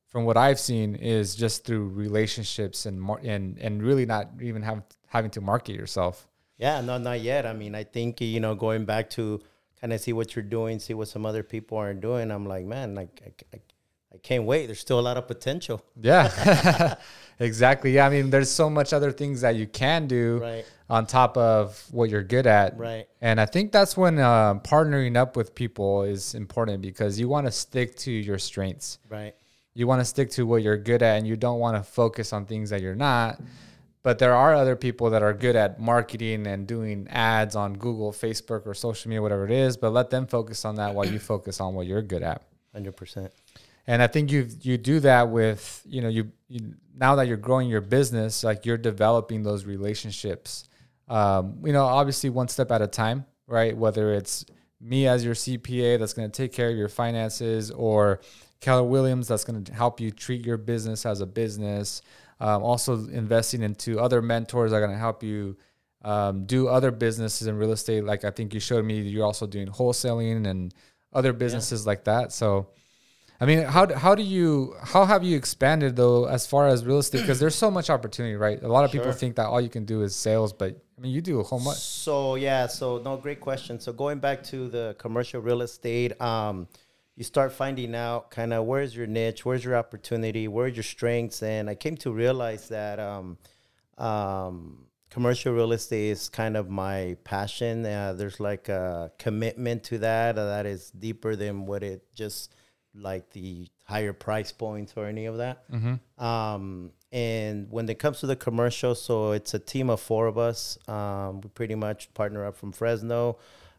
[0.08, 4.62] from what I've seen, is just through relationships and mar- and and really not even
[4.62, 6.28] have having to market yourself.
[6.62, 7.46] Yeah, no, not yet.
[7.48, 9.42] I mean, I think you know, going back to
[9.82, 12.30] kind of see what you're doing, see what some other people are doing.
[12.32, 13.60] I'm like, man, like I, I,
[14.14, 14.68] I can't wait.
[14.68, 15.84] There's still a lot of potential.
[16.00, 16.96] Yeah,
[17.40, 17.94] exactly.
[17.94, 20.66] Yeah, I mean, there's so much other things that you can do Right.
[20.90, 22.78] on top of what you're good at.
[22.78, 23.08] Right.
[23.22, 27.48] And I think that's when uh, partnering up with people is important because you want
[27.48, 29.00] to stick to your strengths.
[29.10, 29.34] Right.
[29.74, 32.34] You want to stick to what you're good at, and you don't want to focus
[32.34, 33.40] on things that you're not.
[34.04, 38.12] But there are other people that are good at marketing and doing ads on Google,
[38.12, 39.78] Facebook, or social media, whatever it is.
[39.78, 42.42] But let them focus on that while you focus on what you're good at.
[42.74, 43.32] Hundred percent.
[43.88, 47.38] And I think you you do that with you know you, you now that you're
[47.38, 50.68] growing your business, like you're developing those relationships.
[51.08, 53.76] Um, you know, obviously one step at a time, right?
[53.76, 54.46] Whether it's
[54.80, 58.22] me as your CPA that's going to take care of your finances, or
[58.62, 62.02] Keller Williams that's going to help you treat your business as a business.
[62.42, 65.58] Um, also investing into other mentors that are going to help you
[66.04, 68.04] um, do other businesses in real estate.
[68.04, 70.74] Like I think you showed me, you're also doing wholesaling and
[71.14, 72.32] other businesses like that.
[72.34, 72.70] So.
[73.40, 77.00] I mean, how how do you how have you expanded though as far as real
[77.00, 77.22] estate?
[77.22, 78.62] Because there's so much opportunity, right?
[78.62, 81.12] A lot of people think that all you can do is sales, but I mean,
[81.12, 81.78] you do a whole much.
[81.78, 83.80] So yeah, so no, great question.
[83.80, 86.68] So going back to the commercial real estate, um,
[87.22, 91.44] you start finding out kind of where's your niche, where's your opportunity, where's your strengths,
[91.44, 93.38] and I came to realize that um,
[94.00, 97.86] um, commercial real estate is kind of my passion.
[97.86, 102.56] Uh, there's like a commitment to that uh, that is deeper than what it just
[102.96, 105.66] like the higher price points or any of that.
[106.18, 110.40] Um, and when it comes to the commercial, so it's a team of four of
[110.40, 110.80] us.
[110.88, 113.38] Um, we pretty much partner up from Fresno.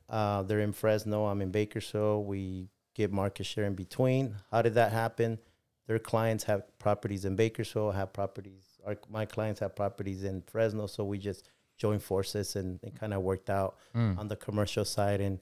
[0.08, 1.24] Uh, they're in Fresno.
[1.24, 2.26] I'm in Bakersfield.
[2.26, 4.34] We get market share in between.
[4.50, 5.38] How did that happen?
[5.86, 8.78] Their clients have properties in Bakersfield, have properties.
[8.86, 13.12] Our, my clients have properties in Fresno, so we just joined forces and it kind
[13.12, 15.38] of worked out on the commercial side, and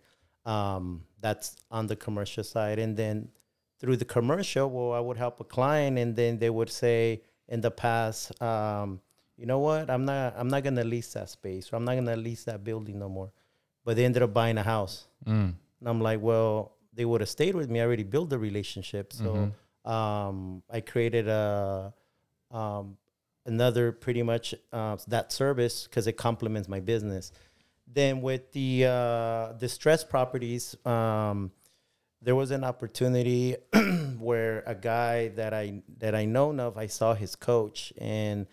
[0.46, 2.78] um, that's on the commercial side.
[2.78, 3.28] And then
[3.78, 7.60] through the commercial, well, I would help a client, and then they would say in
[7.60, 9.00] the past, um,
[9.36, 12.16] you know what, I'm not, I'm not gonna lease that space, or I'm not gonna
[12.16, 13.32] lease that building no more.
[13.84, 15.54] But they ended up buying a house, Mm.
[15.80, 17.80] and I'm like, well, they would have stayed with me.
[17.80, 19.52] I already built the relationship, so
[19.90, 21.94] um, I created a
[22.50, 22.96] um,
[23.46, 27.32] another pretty much uh, that service because it complements my business.
[27.92, 31.50] Then with the uh, distressed properties, um,
[32.22, 33.56] there was an opportunity
[34.18, 38.46] where a guy that I that I known of, I saw his coach, and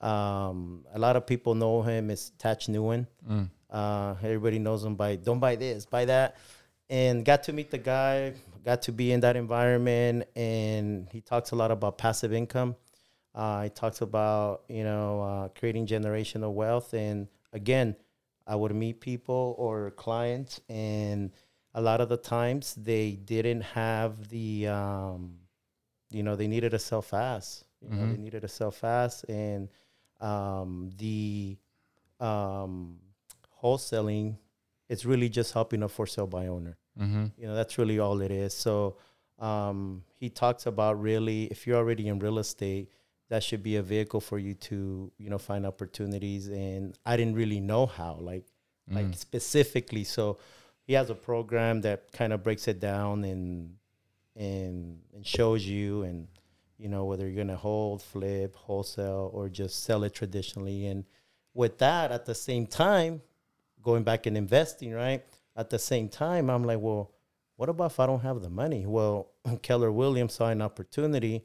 [0.00, 3.06] um, a lot of people know him as Tatch Newen.
[3.70, 6.36] Uh, everybody knows him by don't buy this, buy that,
[6.92, 8.34] and got to meet the guy,
[8.66, 12.76] got to be in that environment, and he talks a lot about passive income.
[13.34, 17.96] Uh, he talks about you know uh, creating generational wealth, and again,
[18.46, 21.30] I would meet people or clients, and
[21.72, 25.38] a lot of the times they didn't have the um,
[26.10, 29.68] you know they needed to sell fast you know they needed to sell fast and
[30.20, 31.56] um, the
[32.20, 32.98] um,
[33.62, 34.36] wholesaling
[34.88, 37.26] it's really just helping a for sale by owner Mm-hmm.
[37.38, 38.54] you know that's really all it is.
[38.54, 38.96] So
[39.38, 42.90] um, he talks about really if you're already in real estate
[43.28, 46.48] that should be a vehicle for you to you know find opportunities.
[46.48, 48.44] And i didn't really know how like
[48.90, 50.04] like specifically.
[50.04, 50.38] So
[50.86, 53.76] he has a program that kind of breaks it down and
[54.36, 56.28] and and shows you and
[56.78, 60.86] you know whether you're gonna hold flip wholesale or just sell it traditionally.
[60.86, 61.04] And
[61.54, 63.22] with that at the same time
[63.82, 65.24] going back and investing right
[65.56, 67.10] at the same time i'm like well
[67.56, 68.86] what about if i don't have the money?
[68.86, 69.30] Well
[69.62, 71.44] keller williams saw an opportunity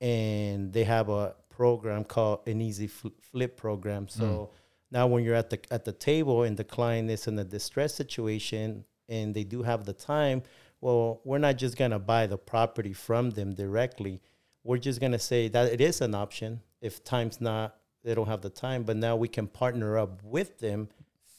[0.00, 4.08] and they have a program called an easy flip program.
[4.08, 4.48] So mm.
[4.94, 7.94] Now, when you're at the at the table and the client is in a distress
[7.94, 10.44] situation and they do have the time,
[10.80, 14.22] well, we're not just gonna buy the property from them directly.
[14.62, 18.42] We're just gonna say that it is an option if time's not they don't have
[18.42, 20.88] the time, but now we can partner up with them,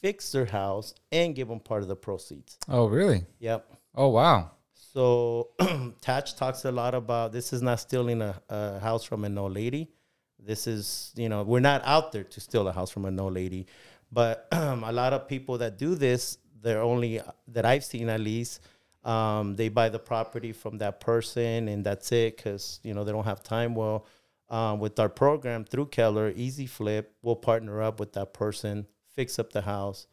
[0.06, 2.58] fix their house, and give them part of the proceeds.
[2.68, 3.24] Oh, really?
[3.40, 3.72] Yep.
[3.96, 4.52] Oh, wow.
[4.72, 5.48] So
[6.00, 9.52] Tatch talks a lot about this is not stealing a, a house from an old
[9.52, 9.90] lady.
[10.38, 13.34] This is, you know, we're not out there to steal a house from an old
[13.34, 13.66] lady.
[14.12, 18.60] But a lot of people that do this, they're only, that I've seen at least,
[19.02, 23.10] um, they buy the property from that person and that's it because, you know, they
[23.10, 23.74] don't have time.
[23.74, 24.06] Well,
[24.50, 28.86] um, with our program through Keller, Easy Flip, we'll partner up with that person,
[29.16, 30.06] fix up the house,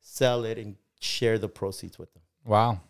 [0.00, 2.22] sell it, and share the proceeds with them.
[2.46, 2.80] Wow.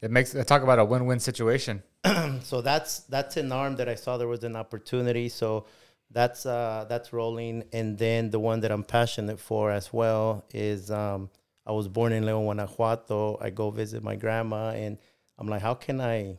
[0.00, 1.82] It makes talk about a win-win situation.
[2.42, 5.28] so that's that's an arm that I saw there was an opportunity.
[5.28, 5.66] So
[6.10, 10.90] that's uh, that's rolling, and then the one that I'm passionate for as well is
[10.90, 11.30] um,
[11.66, 13.38] I was born in Leon, Guanajuato.
[13.40, 14.98] I go visit my grandma, and
[15.38, 16.38] I'm like, how can I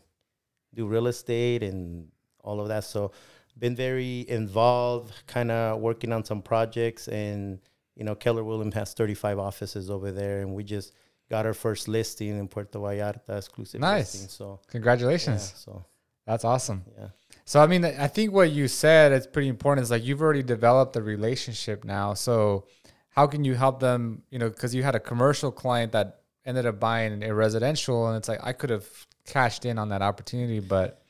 [0.74, 2.10] do real estate and
[2.44, 2.84] all of that?
[2.84, 3.12] So
[3.58, 7.60] been very involved, kind of working on some projects, and
[7.95, 10.93] you know, Keller Williams has 35 offices over there, and we just
[11.29, 14.13] got our first listing in Puerto Vallarta, exclusive Nice.
[14.13, 14.29] listing.
[14.29, 15.53] So yeah, Congratulations.
[15.56, 15.86] so
[16.25, 16.84] That's awesome.
[16.97, 17.08] yeah.
[17.45, 19.84] So I mean, I think what you said is pretty important.
[19.84, 22.13] Is like you've already developed a relationship now.
[22.13, 22.65] So
[23.10, 24.23] how can you help them?
[24.32, 28.17] You know, because you had a commercial client that ended up buying a residential, and
[28.17, 28.88] it's like I could have
[29.25, 31.03] cashed in on that opportunity, but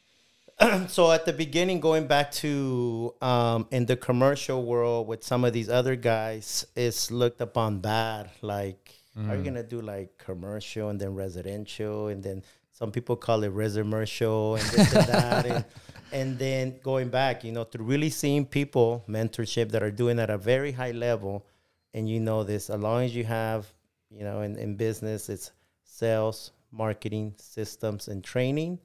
[0.88, 5.54] so at the beginning, going back to um, in the commercial world with some of
[5.54, 8.30] these other guys, it's looked upon bad.
[8.42, 8.94] Like,
[9.28, 13.50] are you gonna do like commercial and then residential, and then some people call it
[13.50, 15.66] residential and this and that, and,
[16.12, 20.30] and then going back, you know, to really seeing people mentorship that are doing at
[20.30, 21.46] a very high level,
[21.94, 23.72] and you know this, as long as you have,
[24.10, 25.52] you know, in, in business, it's
[25.84, 28.80] sales, marketing, systems, and training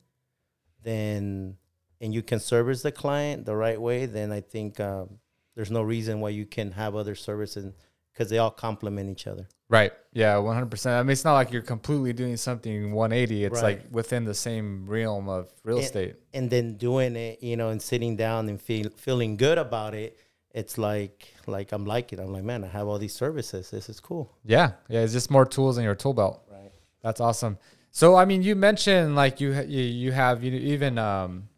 [0.82, 1.56] then
[2.00, 5.18] and you can service the client the right way, then I think um,
[5.54, 7.72] there's no reason why you can have other services
[8.12, 9.48] because they all complement each other.
[9.68, 10.94] right, yeah, one hundred percent.
[10.98, 13.44] I mean, it's not like you're completely doing something one eighty.
[13.44, 13.78] It's Right.
[13.80, 16.14] like within the same realm of real And- estate.
[16.32, 20.18] And then doing it, you know, and sitting down and feel feeling good about it,
[20.52, 22.18] it's like like I'm liking.
[22.18, 22.22] it.
[22.22, 23.70] I'm like, man, I have all these services.
[23.70, 24.32] This is cool.
[24.44, 26.42] Yeah, yeah, it's just more tools in your tool belt.
[26.50, 26.72] Right.
[27.02, 27.58] That's awesome.
[27.90, 31.48] So I mean, you mentioned like you you, you have you even um,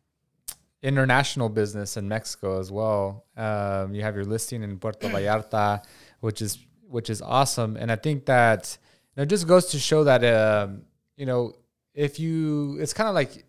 [0.82, 3.26] international business in Mexico as well.
[3.36, 5.82] Um, you have your listing in Puerto Vallarta,
[6.20, 8.76] which is which is awesome, and I think that
[9.14, 10.82] you know, it just goes to show that um,
[11.16, 11.54] you know
[11.94, 13.44] if you it's kind of like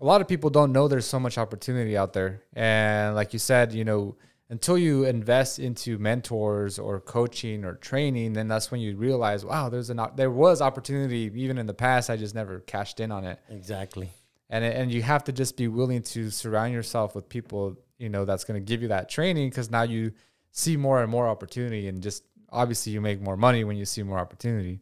[0.00, 3.38] a lot of people don't know there's so much opportunity out there, and like you
[3.38, 4.16] said, you know
[4.50, 9.68] until you invest into mentors or coaching or training, then that's when you realize, wow,
[9.68, 12.10] there's an op- there was opportunity even in the past.
[12.10, 14.10] I just never cashed in on it, Exactly.
[14.50, 18.24] And and you have to just be willing to surround yourself with people you know
[18.24, 20.12] that's going to give you that training because now you
[20.52, 24.02] see more and more opportunity, and just obviously you make more money when you see
[24.02, 24.80] more opportunity.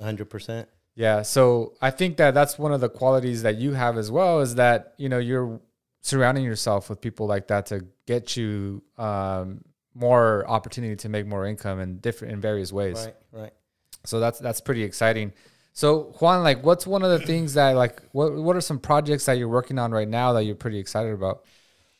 [0.00, 0.66] 100%.
[0.94, 4.40] Yeah, so I think that that's one of the qualities that you have as well
[4.40, 5.60] is that you know you're
[6.02, 9.60] surrounding yourself with people like that to get you um,
[9.94, 13.04] more opportunity to make more income in different in various ways.
[13.04, 13.42] Right.
[13.42, 13.52] Right.
[14.04, 15.32] So that's that's pretty exciting.
[15.78, 19.26] So Juan, like, what's one of the things that like what what are some projects
[19.26, 21.44] that you're working on right now that you're pretty excited about?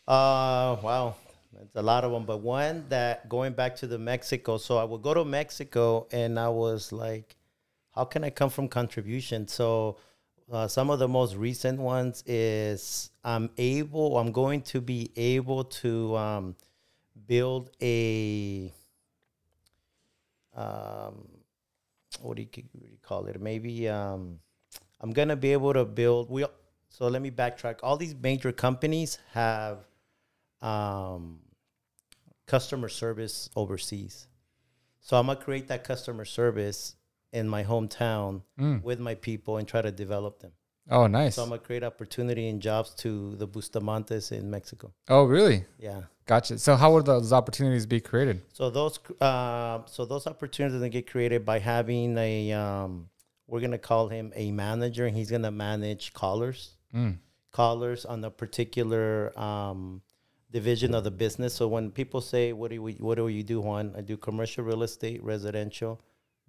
[0.08, 1.14] Uh, wow,
[1.62, 2.24] it's a lot of them.
[2.24, 6.40] But one that going back to the Mexico, so I would go to Mexico and
[6.40, 7.36] I was like,
[7.94, 9.46] how can I come from contribution?
[9.46, 9.98] So
[10.50, 15.62] uh, some of the most recent ones is I'm able, I'm going to be able
[15.62, 16.56] to um,
[17.28, 18.72] build a
[20.56, 21.37] um,
[22.20, 23.40] what do you, what do you call it?
[23.40, 24.38] Maybe um,
[25.00, 26.30] I'm gonna be able to build.
[26.30, 26.44] We
[26.88, 27.80] so let me backtrack.
[27.82, 29.86] All these major companies have
[30.62, 31.40] um,
[32.46, 34.26] customer service overseas.
[35.00, 36.96] So I'm gonna create that customer service
[37.32, 38.82] in my hometown Mm.
[38.82, 40.52] with my people and try to develop them.
[40.90, 41.34] Oh, nice.
[41.36, 44.92] So I'm gonna create opportunity and jobs to the Bustamantes in Mexico.
[45.08, 45.64] oh, really?
[45.78, 46.02] Yeah.
[46.26, 46.58] Gotcha.
[46.58, 48.42] So how would those opportunities be created?
[48.52, 53.08] So those uh, so those opportunities get created by having a um,
[53.46, 57.18] we're gonna call him a manager, and he's gonna manage callers, Mm.
[57.50, 60.02] callers on a particular um,
[60.50, 61.54] division of the business.
[61.54, 64.64] So when people say, "What do we what do you do, Juan?" I do commercial
[64.64, 66.00] real estate, residential,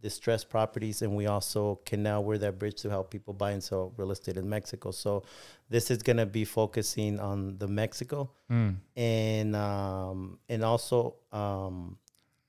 [0.01, 3.63] distressed properties, and we also can now we're that bridge to help people buy and
[3.63, 4.91] sell real estate in Mexico.
[4.91, 5.23] So
[5.69, 8.77] this is gonna be focusing on the Mexico Mm.
[8.95, 11.97] and um, and also um,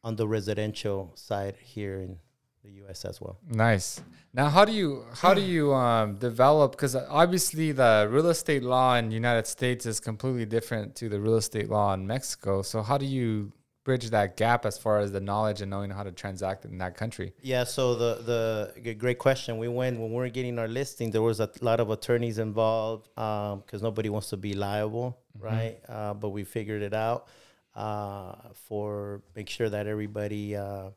[0.02, 2.18] on the residential side here in
[2.62, 3.04] the U.S.
[3.04, 3.38] as well.
[3.48, 4.02] Nice.
[4.32, 6.72] Now, how do you how do you um, develop?
[6.72, 11.18] Because obviously, the real estate law in the United States is completely different to the
[11.20, 12.62] real estate law in Mexico.
[12.62, 13.52] So, how do you
[13.84, 16.96] bridge that gap as far as the knowledge and knowing how to transact in that
[16.96, 17.32] country?
[17.42, 19.58] Yeah, so the the great question.
[19.58, 21.10] We went when we were getting our listing.
[21.10, 25.46] There was a lot of attorneys involved because um, nobody wants to be liable, mm-hmm.
[25.46, 25.80] right?
[25.88, 27.28] Uh, but we figured it out
[27.74, 28.34] uh,
[28.68, 30.90] for make sure that everybody, uh,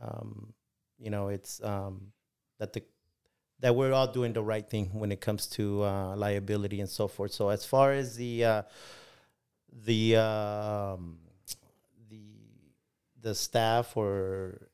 [0.00, 0.52] um,
[0.98, 2.12] you know, it's um,
[2.58, 2.82] that the
[3.60, 7.08] that we're all doing the right thing when it comes to uh, liability and so
[7.08, 7.32] forth.
[7.32, 8.62] So as far as the uh,
[9.84, 11.18] the um,
[13.24, 14.68] the staff or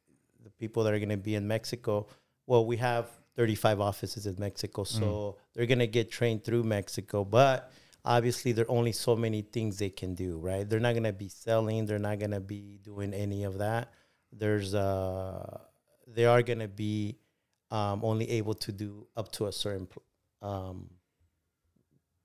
[0.45, 2.07] the people that are going to be in Mexico,
[2.47, 5.35] well, we have 35 offices in Mexico, so mm.
[5.55, 7.73] they're going to get trained through Mexico, but
[8.05, 10.69] obviously there are only so many things they can do, right?
[10.69, 13.93] They're not going to be selling, they're not going to be doing any of that.
[14.33, 15.59] There's uh
[16.07, 17.19] they are going to be
[17.71, 19.89] um, only able to do up to a certain
[20.43, 20.89] um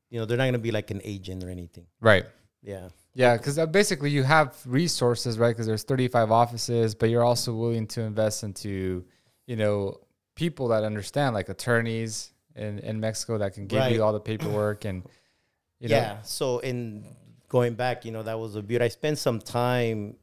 [0.10, 1.88] you know, they're not going to be like an agent or anything.
[2.00, 2.26] Right.
[2.62, 2.90] Yeah.
[3.16, 5.52] Yeah, because uh, basically you have resources, right?
[5.52, 9.06] Because there's 35 offices, but you're also willing to invest into,
[9.48, 10.02] you know,
[10.36, 13.94] people that understand, like attorneys in, in Mexico that can give right.
[13.94, 15.04] you all the paperwork and,
[15.80, 15.96] you know.
[15.96, 16.22] Yeah.
[16.24, 17.06] So in
[17.48, 18.84] going back, you know, that was a beauty.
[18.84, 20.18] I spent some time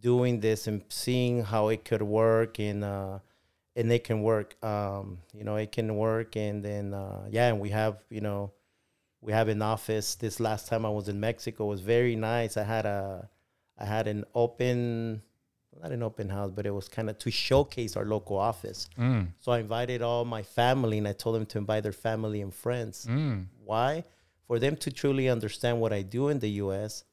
[0.00, 3.18] doing this and seeing how it could work and uh,
[3.76, 4.56] and it can work.
[4.64, 8.52] Um, you know, it can work, and then uh, yeah, and we have you know
[9.20, 10.14] we have an office.
[10.14, 12.56] This last time I was in Mexico was very nice.
[12.56, 13.28] I had a,
[13.78, 15.22] I had an open,
[15.80, 18.88] not an open house, but it was kind of to showcase our local office.
[18.98, 19.28] Mm.
[19.40, 22.54] So I invited all my family, and I told them to invite their family and
[22.54, 23.06] friends.
[23.08, 23.46] Mm.
[23.64, 24.04] Why?
[24.46, 27.04] For them to truly understand what I do in the U.S.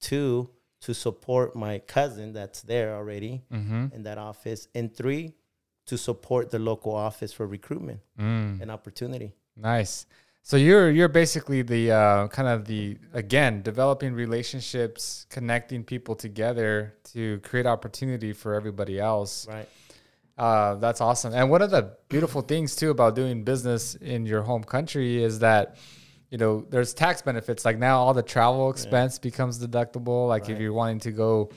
[0.00, 0.50] Two,
[0.80, 3.86] to support my cousin that's there already mm-hmm.
[3.92, 5.34] in that office, and three,
[5.86, 8.60] to support the local office for recruitment mm.
[8.60, 9.32] and opportunity.
[9.56, 10.06] Nice.
[10.44, 16.94] So you're you're basically the uh, kind of the again developing relationships, connecting people together
[17.12, 19.46] to create opportunity for everybody else.
[19.48, 19.68] Right.
[20.36, 21.32] Uh, that's awesome.
[21.32, 25.38] And one of the beautiful things too about doing business in your home country is
[25.38, 25.76] that
[26.30, 27.64] you know there's tax benefits.
[27.64, 29.30] Like now, all the travel expense yeah.
[29.30, 30.26] becomes deductible.
[30.26, 30.52] Like right.
[30.52, 31.50] if you're wanting to go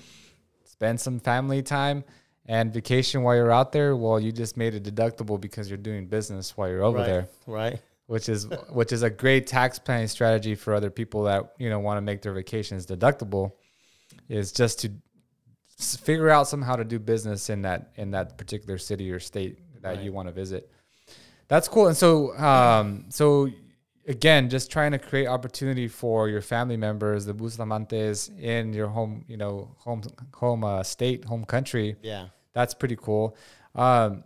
[0.63, 2.03] spend some family time
[2.45, 6.05] and vacation while you're out there, well, you just made it deductible because you're doing
[6.05, 7.07] business while you're over right.
[7.07, 7.27] there.
[7.47, 11.69] Right which is which is a great tax planning strategy for other people that you
[11.69, 13.53] know want to make their vacations deductible
[14.29, 14.91] is just to
[15.77, 19.95] figure out somehow to do business in that in that particular city or state that
[19.95, 20.01] right.
[20.01, 20.71] you want to visit.
[21.47, 23.49] That's cool and so um so
[24.07, 29.25] again just trying to create opportunity for your family members the Bustamantes in your home
[29.27, 30.01] you know home
[30.33, 31.95] home uh, state home country.
[32.01, 32.27] Yeah.
[32.53, 33.35] That's pretty cool.
[33.73, 34.23] Um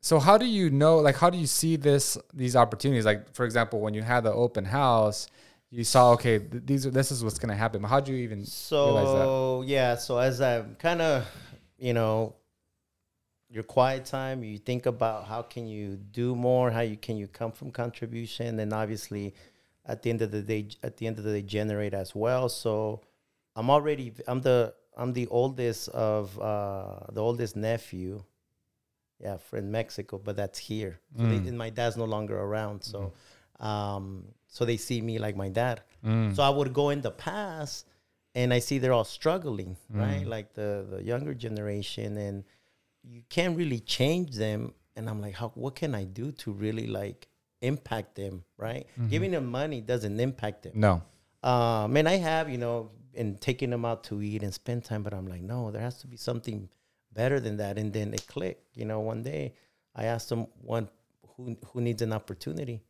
[0.00, 3.04] so how do you know like how do you see this these opportunities?
[3.04, 5.28] Like for example when you had the open house
[5.70, 8.18] you saw okay th- these are this is what's going to happen how do you
[8.18, 11.26] even so yeah so as i'm kind of
[11.78, 12.34] you know
[13.50, 17.26] your quiet time you think about how can you do more how you can you
[17.26, 19.34] come from contribution and obviously
[19.86, 22.48] at the end of the day at the end of the day generate as well.
[22.48, 23.00] So
[23.56, 28.22] i'm already i'm the i'm the oldest of uh the oldest nephew
[29.20, 31.00] yeah, in Mexico, but that's here.
[31.16, 31.30] So mm.
[31.30, 33.12] they, and my dad's no longer around, so
[33.60, 33.64] mm.
[33.64, 35.82] um, so they see me like my dad.
[36.04, 36.34] Mm.
[36.34, 37.86] So I would go in the past,
[38.34, 40.24] and I see they're all struggling, right?
[40.24, 40.28] Mm.
[40.28, 42.44] Like the the younger generation, and
[43.02, 44.74] you can't really change them.
[44.94, 45.50] And I'm like, how?
[45.54, 47.28] What can I do to really like
[47.60, 48.44] impact them?
[48.56, 48.86] Right?
[48.92, 49.08] Mm-hmm.
[49.08, 50.72] Giving them money doesn't impact them.
[50.74, 51.02] No.
[51.42, 55.02] Um, and I have, you know, and taking them out to eat and spend time,
[55.02, 56.68] but I'm like, no, there has to be something
[57.12, 57.78] better than that.
[57.78, 58.76] And then it clicked.
[58.76, 59.54] You know, one day
[59.94, 60.88] I asked them one
[61.36, 62.82] who who needs an opportunity.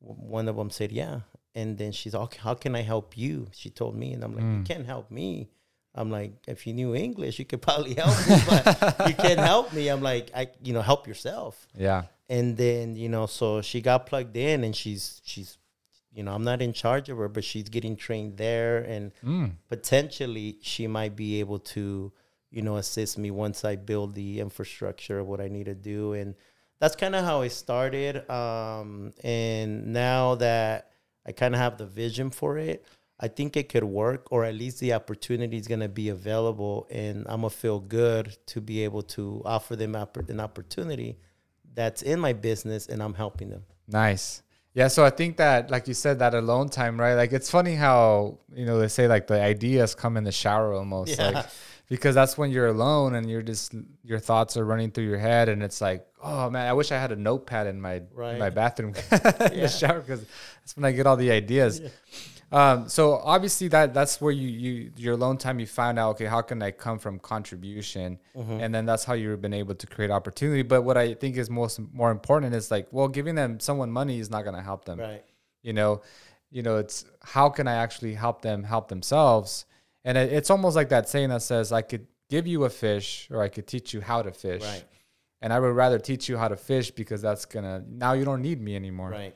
[0.00, 1.20] One of them said, "Yeah."
[1.54, 4.44] And then she's like, "How can I help you?" She told me, and I'm like,
[4.44, 4.58] mm.
[4.58, 5.50] "You can't help me."
[5.94, 9.72] I'm like, if you knew English, you could probably help me, but you can't help
[9.72, 9.88] me.
[9.88, 11.68] I'm like, I, you know, help yourself.
[11.76, 12.04] Yeah.
[12.28, 15.56] And then, you know, so she got plugged in and she's, she's,
[16.12, 19.52] you know, I'm not in charge of her, but she's getting trained there and mm.
[19.68, 22.12] potentially she might be able to,
[22.54, 26.12] you know, assist me once I build the infrastructure of what I need to do.
[26.12, 26.36] And
[26.78, 28.28] that's kind of how I started.
[28.30, 30.92] Um, and now that
[31.26, 32.86] I kind of have the vision for it,
[33.18, 36.86] I think it could work, or at least the opportunity is going to be available.
[36.90, 41.18] And I'm going to feel good to be able to offer them an opportunity
[41.74, 43.64] that's in my business and I'm helping them.
[43.88, 44.42] Nice.
[44.74, 47.14] Yeah, so I think that, like you said, that alone time, right?
[47.14, 50.72] Like it's funny how you know they say like the ideas come in the shower
[50.72, 51.16] almost.
[51.16, 51.30] Yeah.
[51.30, 51.46] Like
[51.88, 55.48] because that's when you're alone and you're just your thoughts are running through your head
[55.48, 58.38] and it's like oh man i wish i had a notepad in my Right.
[58.38, 60.24] my bathroom in the shower because
[60.60, 61.80] that's when i get all the ideas.
[62.52, 66.26] Um, so obviously that that's where you you your alone time you find out okay
[66.26, 68.18] how can i come from contribution?
[68.36, 68.60] Mm-hmm.
[68.60, 70.62] and then that's how you've been able to create opportunity.
[70.62, 74.20] But what i think is most more important is like well giving them someone money
[74.20, 75.00] is not going to help them.
[75.00, 75.24] Right.
[75.62, 76.02] you know
[76.50, 79.64] you know it's how can i actually help them help themselves
[80.04, 83.28] and it, it's almost like that saying that says i could give you a fish
[83.30, 84.84] or i could teach you how to fish Right.
[85.42, 88.42] and i would rather teach you how to fish because that's gonna now you don't
[88.42, 89.34] need me anymore Right.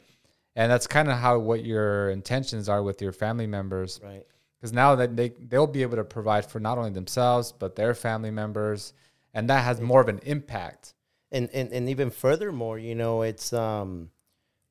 [0.56, 4.26] and that's kind of how what your intentions are with your family members Right.
[4.58, 7.94] because now that they they'll be able to provide for not only themselves but their
[7.94, 8.92] family members
[9.34, 10.94] and that has more of an impact
[11.30, 14.08] and, and and even furthermore, you know, it's um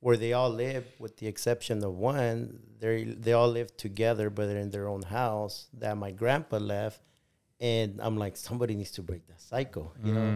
[0.08, 4.46] where they all live, with the exception of one, they they all live together, but
[4.48, 7.02] they're in their own house that my grandpa left,
[7.60, 10.30] and I'm like, somebody needs to break that cycle, you know,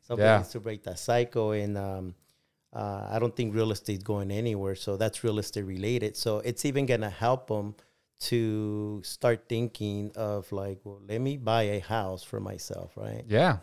[0.00, 0.38] somebody yeah.
[0.38, 2.14] needs to break that cycle, and um,
[2.72, 6.64] uh, I don't think real estate's going anywhere, so that's real estate related, so it's
[6.64, 7.74] even gonna help them
[8.30, 13.24] to start thinking of like, well, let me buy a house for myself, right?
[13.28, 13.58] yeah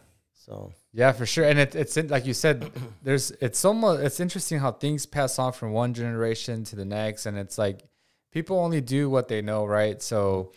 [0.46, 1.46] So Yeah, for sure.
[1.46, 2.72] And it, it's in, like you said,
[3.04, 7.26] there's it's almost it's interesting how things pass on from one generation to the next,
[7.26, 7.84] and it's like
[8.32, 10.02] people only do what they know, right?
[10.02, 10.52] So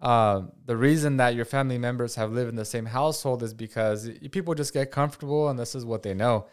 [0.00, 4.10] um, the reason that your family members have lived in the same household is because
[4.30, 6.46] people just get comfortable, and this is what they know.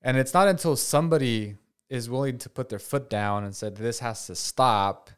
[0.00, 1.56] And it's not until somebody
[1.90, 5.10] is willing to put their foot down and said this has to stop,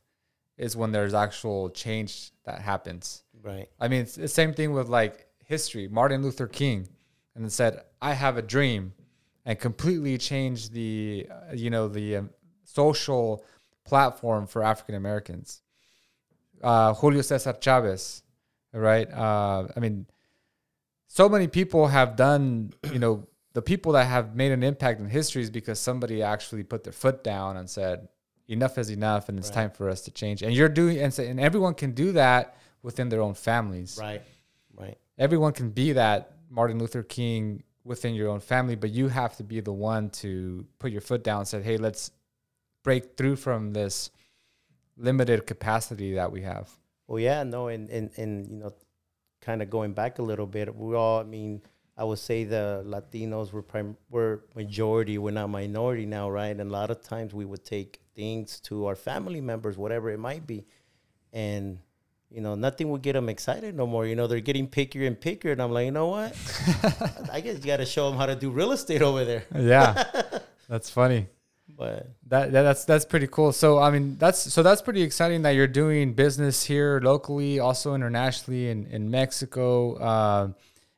[0.57, 3.23] is when there's actual change that happens.
[3.43, 5.89] right, I mean, it's the same thing with like history.
[5.89, 6.89] Martin Luther King,
[7.35, 8.93] and said, "I have a dream,"
[9.45, 12.31] and completely changed the, uh, you know, the um,
[12.65, 13.45] social
[13.85, 15.63] platform for African Americans.
[16.63, 18.23] Uh, Julio Cesar Chavez,
[18.73, 19.11] right?
[19.13, 20.07] Uh, I mean,
[21.07, 25.09] so many people have done, you know, the people that have made an impact in
[25.09, 28.09] history is because somebody actually put their foot down and said,
[28.49, 30.43] enough is enough and it's time for us to change.
[30.43, 33.99] And you're doing, and, so, and everyone can do that within their own families.
[34.01, 34.23] right,
[34.77, 34.99] right.
[35.19, 39.43] Everyone can be that Martin Luther King within your own family, but you have to
[39.43, 42.11] be the one to put your foot down and say, hey, let's
[42.85, 44.11] break through from this
[44.97, 46.71] limited capacity that we have.
[47.07, 48.75] Well, yeah, no, and and and you know,
[49.41, 51.63] kind of going back a little bit, we all, I mean,
[51.97, 56.49] I would say the Latinos were prim- were majority, we're not minority now, right?
[56.49, 60.19] And a lot of times we would take things to our family members, whatever it
[60.19, 60.67] might be,
[61.33, 61.79] and
[62.31, 64.07] you know, nothing would get them excited no more.
[64.07, 66.37] You know, they're getting pickier and pickier, and I'm like, you know what?
[67.33, 69.45] I guess you got to show them how to do real estate over there.
[69.55, 70.05] Yeah,
[70.69, 71.29] that's funny.
[71.77, 73.53] But That, that that's that's pretty cool.
[73.53, 77.95] So I mean that's so that's pretty exciting that you're doing business here locally, also
[77.95, 80.49] internationally in in Mexico, uh,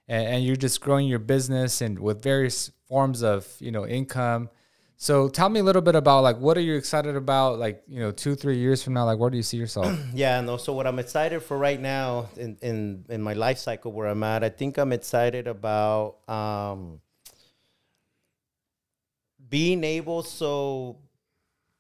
[0.09, 4.49] and, and you're just growing your business and with various forms of you know income.
[5.03, 7.59] So tell me a little bit about like what are you excited about?
[7.59, 9.99] Like you know two three years from now, like where do you see yourself?
[10.15, 10.59] Yeah, no.
[10.59, 14.23] So what I'm excited for right now in in in my life cycle where I'm
[14.23, 17.01] at, I think I'm excited about um
[19.49, 20.99] being able so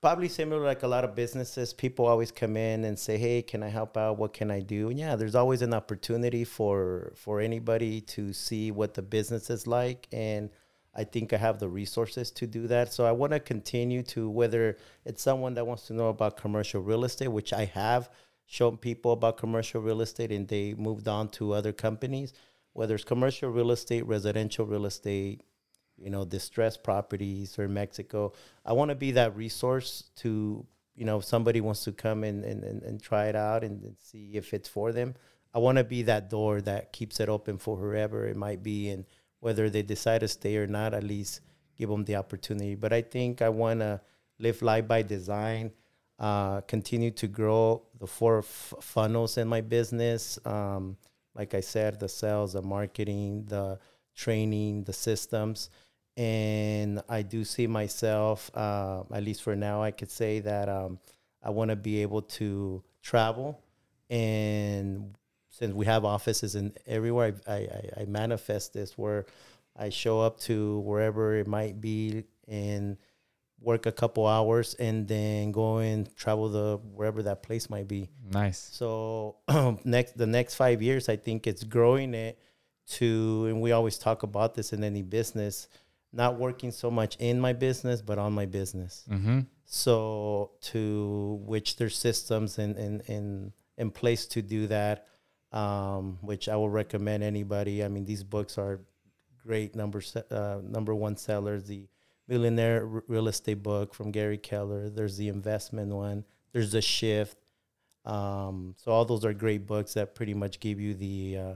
[0.00, 3.62] probably similar like a lot of businesses people always come in and say hey can
[3.62, 7.38] i help out what can i do and yeah there's always an opportunity for for
[7.38, 10.48] anybody to see what the business is like and
[10.94, 14.28] i think i have the resources to do that so i want to continue to
[14.28, 18.10] whether it's someone that wants to know about commercial real estate which i have
[18.46, 22.32] shown people about commercial real estate and they moved on to other companies
[22.72, 25.42] whether it's commercial real estate residential real estate
[26.00, 28.32] you know, distressed properties or Mexico.
[28.64, 30.66] I want to be that resource to,
[30.96, 33.96] you know, if somebody wants to come and, and, and, try it out and, and
[34.00, 35.14] see if it's for them.
[35.52, 38.88] I want to be that door that keeps it open for whoever it might be.
[38.88, 39.04] And
[39.40, 41.40] whether they decide to stay or not, at least
[41.76, 42.74] give them the opportunity.
[42.74, 44.00] But I think I want to
[44.38, 45.72] live life by design,
[46.18, 50.38] uh, continue to grow the four f- funnels in my business.
[50.44, 50.96] Um,
[51.34, 53.78] like I said, the sales, the marketing, the
[54.14, 55.70] training, the systems
[56.20, 60.98] and I do see myself, uh, at least for now, I could say that um,
[61.42, 63.58] I want to be able to travel,
[64.10, 65.16] and
[65.60, 69.26] since we have offices in everywhere, I, I, I manifest this where
[69.76, 72.96] I show up to wherever it might be and
[73.60, 78.08] work a couple hours, and then go and travel the wherever that place might be.
[78.30, 78.58] nice.
[78.72, 79.36] So
[79.84, 82.38] next the next five years, I think it's growing it
[82.92, 85.68] to, and we always talk about this in any business,
[86.10, 89.04] not working so much in my business, but on my business.
[89.10, 89.40] Mm-hmm.
[89.66, 95.06] So to which there's systems in in in, in place to do that.
[95.52, 97.84] Um, which I will recommend anybody.
[97.84, 98.80] I mean, these books are
[99.44, 101.64] great number se- uh, number one sellers.
[101.64, 101.88] The
[102.28, 104.88] Millionaire R- Real Estate book from Gary Keller.
[104.88, 106.24] There's the investment one.
[106.52, 107.36] There's the Shift.
[108.04, 111.54] Um, so all those are great books that pretty much give you the uh,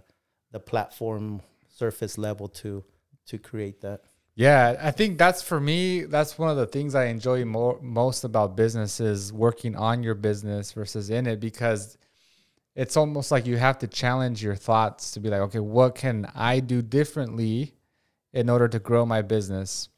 [0.50, 2.84] the platform surface level to
[3.26, 4.02] to create that.
[4.36, 6.02] Yeah, I think that's for me.
[6.02, 10.16] That's one of the things I enjoy more most about business is working on your
[10.16, 11.96] business versus in it because
[12.74, 16.30] it's almost like you have to challenge your thoughts to be like, okay, what can
[16.34, 17.74] I do differently
[18.32, 19.88] in order to grow my business?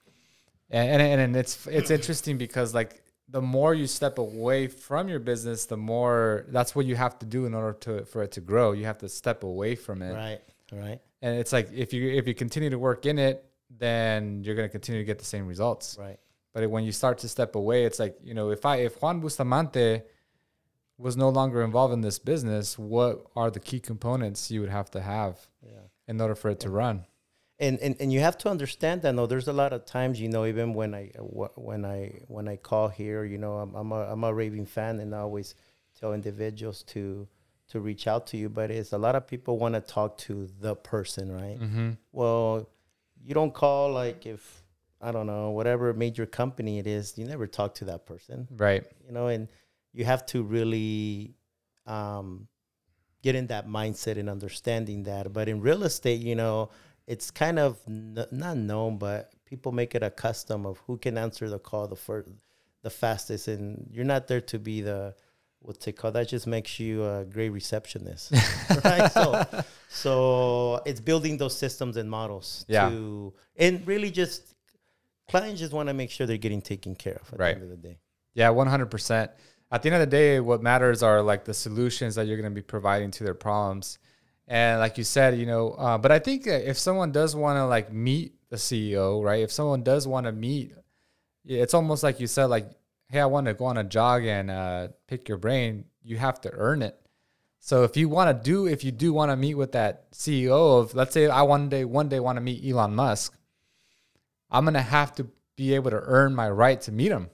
[0.70, 5.18] And and, and it's it's interesting because like the more you step away from your
[5.18, 8.40] business, the more that's what you have to do in order to for it to
[8.40, 8.72] grow.
[8.72, 10.12] You have to step away from it.
[10.12, 10.40] Right.
[10.72, 11.00] Right.
[11.22, 14.68] And it's like if you if you continue to work in it, then you're going
[14.68, 15.96] to continue to get the same results.
[15.98, 16.18] Right.
[16.52, 19.20] But when you start to step away, it's like you know, if I if Juan
[19.20, 20.02] Bustamante
[20.98, 24.90] was no longer involved in this business, what are the key components you would have
[24.92, 25.72] to have Yeah.
[26.08, 27.06] in order for it to run?
[27.58, 30.28] and, and and you have to understand that no there's a lot of times you
[30.28, 31.04] know even when i
[31.54, 35.00] when i when i call here you know i'm, I'm a i'm a raving fan
[35.00, 35.54] and i always
[35.98, 37.26] tell individuals to
[37.68, 40.34] to reach out to you but it's a lot of people want to talk to
[40.60, 41.90] the person right Mm-hmm.
[42.12, 42.68] well
[43.24, 44.62] you don't call like if
[45.00, 48.84] i don't know whatever major company it is you never talk to that person Right.
[49.06, 49.48] you know and
[49.96, 51.34] you have to really
[51.86, 52.46] um,
[53.22, 56.68] get in that mindset and understanding that but in real estate you know
[57.06, 61.16] it's kind of n- not known but people make it a custom of who can
[61.18, 62.28] answer the call the first
[62.82, 65.14] the fastest and you're not there to be the
[65.60, 68.32] what's it called that just makes you a great receptionist
[68.84, 69.44] right so
[69.88, 72.88] so it's building those systems and models Yeah.
[72.90, 74.54] to and really just
[75.28, 77.54] clients just want to make sure they're getting taken care of at Right.
[77.56, 77.98] the end of the day
[78.34, 79.30] Yeah, one hundred percent.
[79.70, 82.50] At the end of the day, what matters are like the solutions that you're going
[82.50, 83.98] to be providing to their problems.
[84.46, 87.66] And like you said, you know, uh, but I think if someone does want to
[87.66, 89.42] like meet the CEO, right?
[89.42, 90.72] If someone does want to meet,
[91.44, 92.70] it's almost like you said, like,
[93.08, 95.86] hey, I want to go on a jog and uh, pick your brain.
[96.02, 96.96] You have to earn it.
[97.58, 100.80] So if you want to do, if you do want to meet with that CEO
[100.80, 103.36] of, let's say, I one day, one day want to meet Elon Musk,
[104.48, 107.28] I'm gonna have to be able to earn my right to meet him.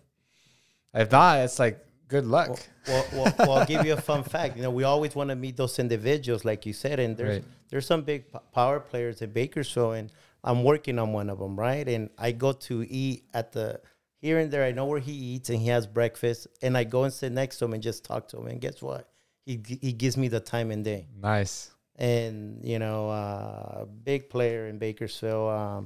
[0.95, 1.85] If not, it's like
[2.15, 2.49] good luck.
[2.49, 2.59] Well,
[2.89, 4.53] well, well, well, I'll give you a fun fact.
[4.57, 7.45] You know, we always want to meet those individuals, like you said, and there's Right.
[7.71, 10.07] there's some big p- power players in Bakersfield, and
[10.49, 11.87] I'm working on one of them, right?
[11.95, 13.81] And I go to eat at the
[14.25, 14.65] here and there.
[14.71, 17.55] I know where he eats, and he has breakfast, and I go and sit next
[17.59, 18.47] to him and just talk to him.
[18.53, 19.03] And guess what?
[19.47, 19.55] He
[19.87, 21.03] he gives me the time and day
[21.33, 21.55] nice.
[22.11, 25.83] and you know, uh, big player in Bakersfield, um,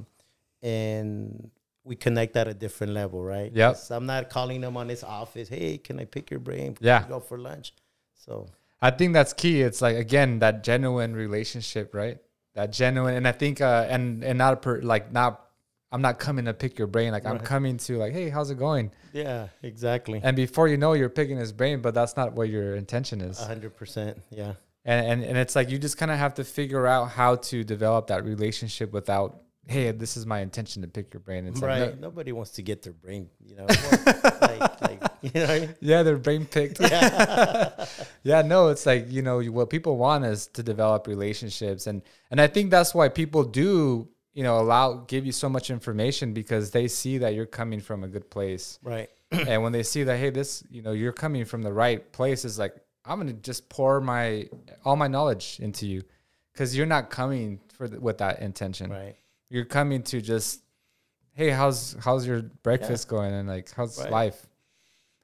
[0.61, 1.49] and
[1.87, 3.53] we connect at a different level, right?
[3.55, 5.47] 'Cause I'm not calling them on his office.
[5.49, 6.75] Hey, can I pick your brain?
[6.75, 7.05] Can Yeah.
[7.07, 7.73] go for lunch.
[8.15, 8.47] So
[8.81, 9.61] I think that's key.
[9.61, 12.17] It's like again that genuine relationship, right?
[12.55, 15.43] That genuine, and I think, uh, and and not a per, like not.
[15.89, 17.13] I'm not coming to pick your brain.
[17.13, 18.91] Like I'm coming to like, hey, how's it going?
[19.13, 20.19] yeah, exactly.
[20.21, 23.39] And before you know, you're picking his brain, but that's not what your intention is.
[23.39, 24.21] A hundred percent.
[24.29, 24.55] Yeah.
[24.83, 27.63] and and, and it's like you just kind of have to figure out how to
[27.63, 31.81] develop that relationship without hey this is my intention to pick your brain it's right.
[31.81, 33.65] like, no- Nobody wants to get their brain, you know,
[34.41, 35.45] like, like, you know.
[35.45, 35.75] I mean?
[35.81, 37.85] yeah they're brain picked yeah.
[38.45, 42.01] no it's like you know what people want is to develop relationships and
[42.31, 46.33] and i think that's why people do you know allow give you so much information
[46.33, 49.09] because they see that you're coming from a good place Right.
[49.31, 52.45] and when they see that hey this you know you're coming from the right place
[52.45, 54.47] it's like i'm gonna just pour my
[54.85, 56.03] all my knowledge into you
[56.53, 59.15] because you're not coming for the, with that intention Right.
[59.49, 60.61] You're coming to just
[61.33, 64.11] hey how's how's your breakfast going and like how's Right.
[64.11, 64.47] life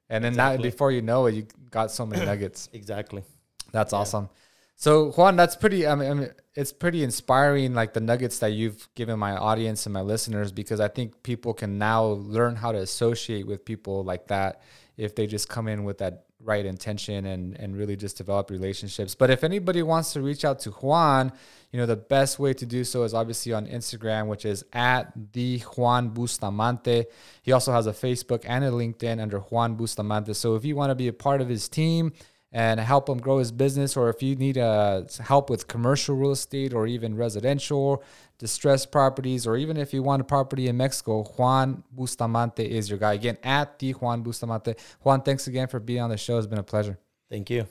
[0.10, 0.70] and then now Exactly.
[0.70, 3.24] before you know it you got so many nuggets Exactly.
[3.72, 4.30] that's awesome
[4.76, 8.52] so juan that's pretty I mean, I mean it's pretty inspiring like the nuggets that
[8.52, 12.72] you've given my audience and my listeners because i think people can now learn how
[12.72, 14.62] to associate with people like that
[14.98, 19.16] if they just come in with that right intention and and really just develop relationships.
[19.16, 21.32] But if anybody wants to reach out to juan
[21.72, 25.12] you know the best way to do so is obviously on instagram which is at
[25.34, 27.06] the juan bustamante.
[27.42, 30.34] He also has a facebook and a linkedin under juan bustamante.
[30.34, 32.14] So if you want to be a part of his team
[32.54, 36.32] and help him grow his business, or if you need uh, help with commercial real
[36.32, 38.04] estate or even residential,
[38.44, 43.00] distressed properties, or even if you want a property in Mexico, Juan Bustamante is your
[43.00, 43.14] guy.
[43.14, 44.76] Again, at the Juan Bustamante.
[45.02, 46.38] Juan, thanks again for being on the show.
[46.38, 47.00] It's been a pleasure.
[47.30, 47.66] Thank you.